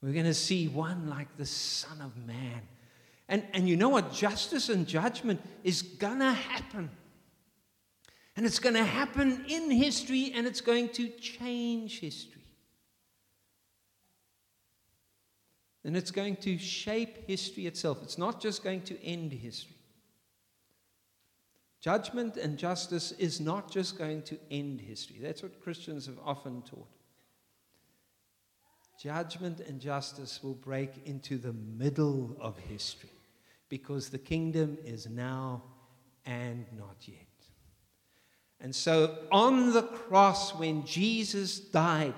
We're 0.02 0.14
going 0.14 0.26
to 0.26 0.34
see 0.34 0.70
one 0.70 1.10
like 1.10 1.36
the 1.36 1.46
Son 1.46 2.00
of 2.00 2.16
Man. 2.26 2.62
And, 3.28 3.44
and 3.54 3.68
you 3.68 3.76
know 3.76 3.90
what? 3.90 4.14
Justice 4.14 4.70
and 4.70 4.88
judgment 4.88 5.42
is 5.66 5.82
going 5.82 6.20
to 6.20 6.32
happen. 6.32 6.90
And 8.38 8.46
it's 8.46 8.60
going 8.60 8.76
to 8.76 8.86
happen 8.86 9.44
in 9.50 9.70
history 9.70 10.32
and 10.34 10.48
it's 10.48 10.62
going 10.62 10.88
to 10.90 11.10
change 11.10 12.00
history. 12.00 12.39
And 15.84 15.96
it's 15.96 16.12
going 16.12 16.36
to 16.38 16.58
shape 16.58 17.28
history 17.28 17.66
itself. 17.66 18.00
It's 18.04 18.18
not 18.18 18.42
just 18.42 18.64
going 18.64 18.82
to 18.84 19.02
end 19.04 19.32
history. 19.32 19.76
Judgment 21.82 22.36
and 22.36 22.58
justice 22.58 23.14
is 23.14 23.40
not 23.40 23.72
just 23.72 23.98
going 23.98 24.22
to 24.24 24.38
end 24.52 24.82
history. 24.82 25.18
That's 25.22 25.42
what 25.42 25.62
Christians 25.62 26.06
have 26.08 26.20
often 26.26 26.62
taught. 26.64 26.88
Judgment 29.02 29.62
and 29.62 29.80
justice 29.80 30.44
will 30.44 30.56
break 30.56 30.92
into 31.06 31.38
the 31.38 31.54
middle 31.54 32.36
of 32.42 32.58
history 32.58 33.10
because 33.70 34.10
the 34.10 34.18
kingdom 34.18 34.78
is 34.84 35.08
now 35.08 35.64
and 36.26 36.66
not 36.78 36.98
yet. 37.06 37.18
And 38.60 38.76
so 38.76 39.18
on 39.32 39.72
the 39.72 39.84
cross, 39.84 40.54
when 40.54 40.86
Jesus 40.86 41.62
died, 41.62 42.14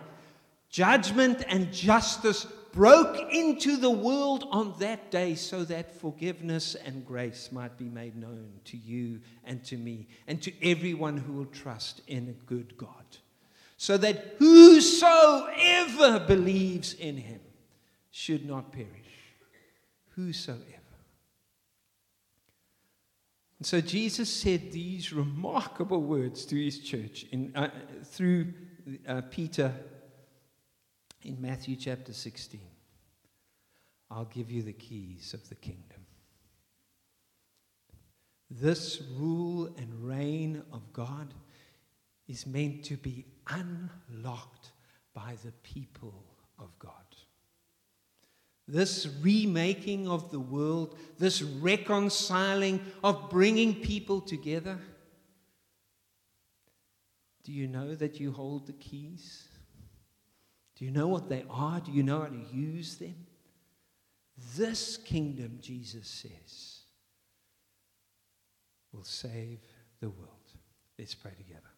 judgment 0.71 1.43
and 1.47 1.71
justice 1.71 2.47
broke 2.71 3.17
into 3.33 3.77
the 3.77 3.89
world 3.89 4.45
on 4.51 4.73
that 4.79 5.11
day 5.11 5.35
so 5.35 5.63
that 5.65 5.99
forgiveness 5.99 6.75
and 6.75 7.05
grace 7.05 7.51
might 7.51 7.77
be 7.77 7.89
made 7.89 8.15
known 8.15 8.51
to 8.65 8.77
you 8.77 9.19
and 9.43 9.63
to 9.65 9.77
me 9.77 10.07
and 10.27 10.41
to 10.41 10.51
everyone 10.63 11.17
who 11.17 11.33
will 11.33 11.45
trust 11.45 12.01
in 12.07 12.29
a 12.29 12.45
good 12.49 12.77
God. 12.77 12.87
So 13.77 13.97
that 13.97 14.35
whosoever 14.37 16.19
believes 16.19 16.93
in 16.93 17.17
him 17.17 17.41
should 18.11 18.45
not 18.45 18.71
perish. 18.71 18.89
Whosoever. 20.15 20.65
And 23.61 23.65
so 23.65 23.81
Jesus 23.81 24.33
said 24.33 24.71
these 24.71 25.13
remarkable 25.13 26.01
words 26.01 26.45
to 26.45 26.55
his 26.55 26.79
church 26.79 27.25
in, 27.31 27.51
uh, 27.55 27.69
through 28.03 28.53
uh, 29.07 29.21
Peter 29.29 29.71
in 31.23 31.41
Matthew 31.41 31.75
chapter 31.75 32.13
16. 32.13 32.59
I'll 34.09 34.25
give 34.25 34.51
you 34.51 34.61
the 34.61 34.73
keys 34.73 35.33
of 35.33 35.47
the 35.49 35.55
kingdom. 35.55 36.05
This 38.49 39.01
rule 39.17 39.73
and 39.77 40.03
reign 40.03 40.63
of 40.73 40.91
God 40.91 41.33
is 42.27 42.45
meant 42.45 42.83
to 42.85 42.97
be 42.97 43.25
unlocked 43.47 44.71
by 45.13 45.37
the 45.43 45.51
people 45.63 46.25
of 46.59 46.77
God. 46.77 46.91
This 48.67 49.07
remaking 49.21 50.07
of 50.07 50.31
the 50.31 50.39
world, 50.39 50.97
this 51.17 51.41
reconciling 51.41 52.81
of 53.03 53.29
bringing 53.29 53.75
people 53.75 54.21
together. 54.21 54.77
Do 57.43 57.51
you 57.51 57.67
know 57.67 57.95
that 57.95 58.19
you 58.19 58.31
hold 58.31 58.67
the 58.67 58.73
keys? 58.73 59.47
Do 60.81 60.85
you 60.85 60.91
know 60.91 61.07
what 61.07 61.29
they 61.29 61.45
are? 61.47 61.79
Do 61.79 61.91
you 61.91 62.01
know 62.01 62.21
how 62.21 62.25
to 62.25 62.45
use 62.51 62.95
them? 62.95 63.13
This 64.57 64.97
kingdom, 64.97 65.59
Jesus 65.61 66.07
says, 66.07 66.79
will 68.91 69.03
save 69.03 69.59
the 69.99 70.09
world. 70.09 70.29
Let's 70.97 71.13
pray 71.13 71.33
together. 71.37 71.70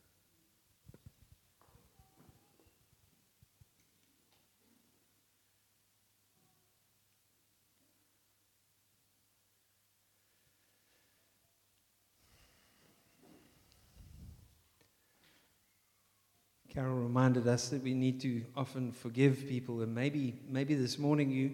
Carol 16.73 16.95
reminded 16.95 17.47
us 17.47 17.69
that 17.69 17.83
we 17.83 17.93
need 17.93 18.19
to 18.21 18.43
often 18.55 18.91
forgive 18.91 19.47
people, 19.47 19.81
and 19.81 19.93
maybe, 19.93 20.39
maybe 20.49 20.73
this 20.73 20.97
morning 20.97 21.29
you, 21.29 21.53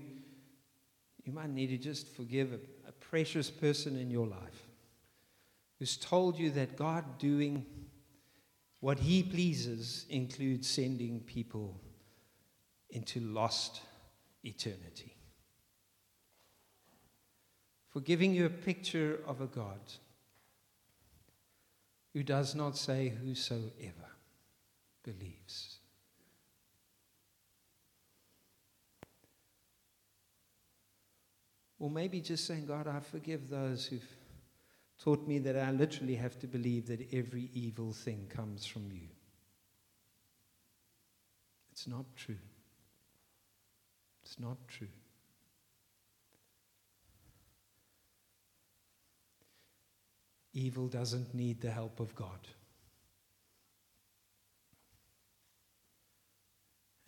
you 1.24 1.34
might 1.34 1.50
need 1.50 1.68
to 1.68 1.78
just 1.78 2.08
forgive 2.08 2.54
a, 2.54 2.60
a 2.88 2.92
precious 2.94 3.52
person 3.52 3.98
in 3.98 4.10
your 4.10 4.28
life 4.28 4.68
who's 5.78 5.98
told 5.98 6.40
you 6.40 6.52
that 6.52 6.78
God 6.78 7.18
doing 7.18 7.66
What 8.80 9.00
he 9.00 9.24
pleases 9.24 10.06
includes 10.10 10.68
sending 10.70 11.20
people 11.22 11.82
into 12.90 13.20
lost 13.20 13.82
eternity. 14.44 15.16
For 17.90 18.00
giving 18.00 18.34
you 18.34 18.46
a 18.46 18.50
picture 18.50 19.20
of 19.28 19.42
a 19.42 19.48
God 19.48 19.80
who 22.14 22.24
does 22.24 22.56
not 22.56 22.78
say 22.78 23.10
whosoever 23.10 24.10
believes. 25.12 25.78
Or 31.80 31.89
maybe 31.89 32.20
just 32.20 32.45
saying, 32.45 32.66
God, 32.66 32.88
I 32.88 32.99
forgive 32.99 33.49
those 33.49 33.86
who've 33.86 34.16
taught 35.01 35.26
me 35.26 35.39
that 35.39 35.55
I 35.55 35.72
literally 35.72 36.16
have 36.16 36.38
to 36.39 36.47
believe 36.47 36.88
that 36.88 37.07
every 37.14 37.49
evil 37.53 37.93
thing 37.93 38.28
comes 38.30 38.66
from 38.66 38.91
you. 38.91 39.07
It's 41.72 41.88
not 41.88 42.05
true. 42.18 42.36
It's 44.22 44.38
not 44.39 44.57
true. 44.68 44.88
Evil 50.53 50.88
doesn't 50.88 51.34
need 51.34 51.62
the 51.62 51.72
help 51.72 52.01
of 52.01 52.14
God. 52.14 52.47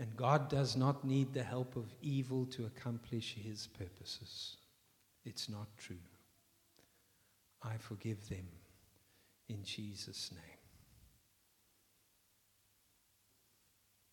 And 0.02 0.18
God 0.18 0.50
does 0.50 0.76
not 0.76 1.06
need 1.06 1.32
the 1.32 1.44
help 1.44 1.76
of 1.76 1.94
evil 2.02 2.48
to 2.48 2.66
accomplish 2.66 3.36
his 3.36 3.68
purposes. 3.68 4.58
It's 5.26 5.48
not 5.48 5.68
true. 5.78 6.04
I 7.62 7.78
forgive 7.78 8.28
them 8.28 8.48
in 9.48 9.64
Jesus' 9.64 10.32
name. 10.32 10.61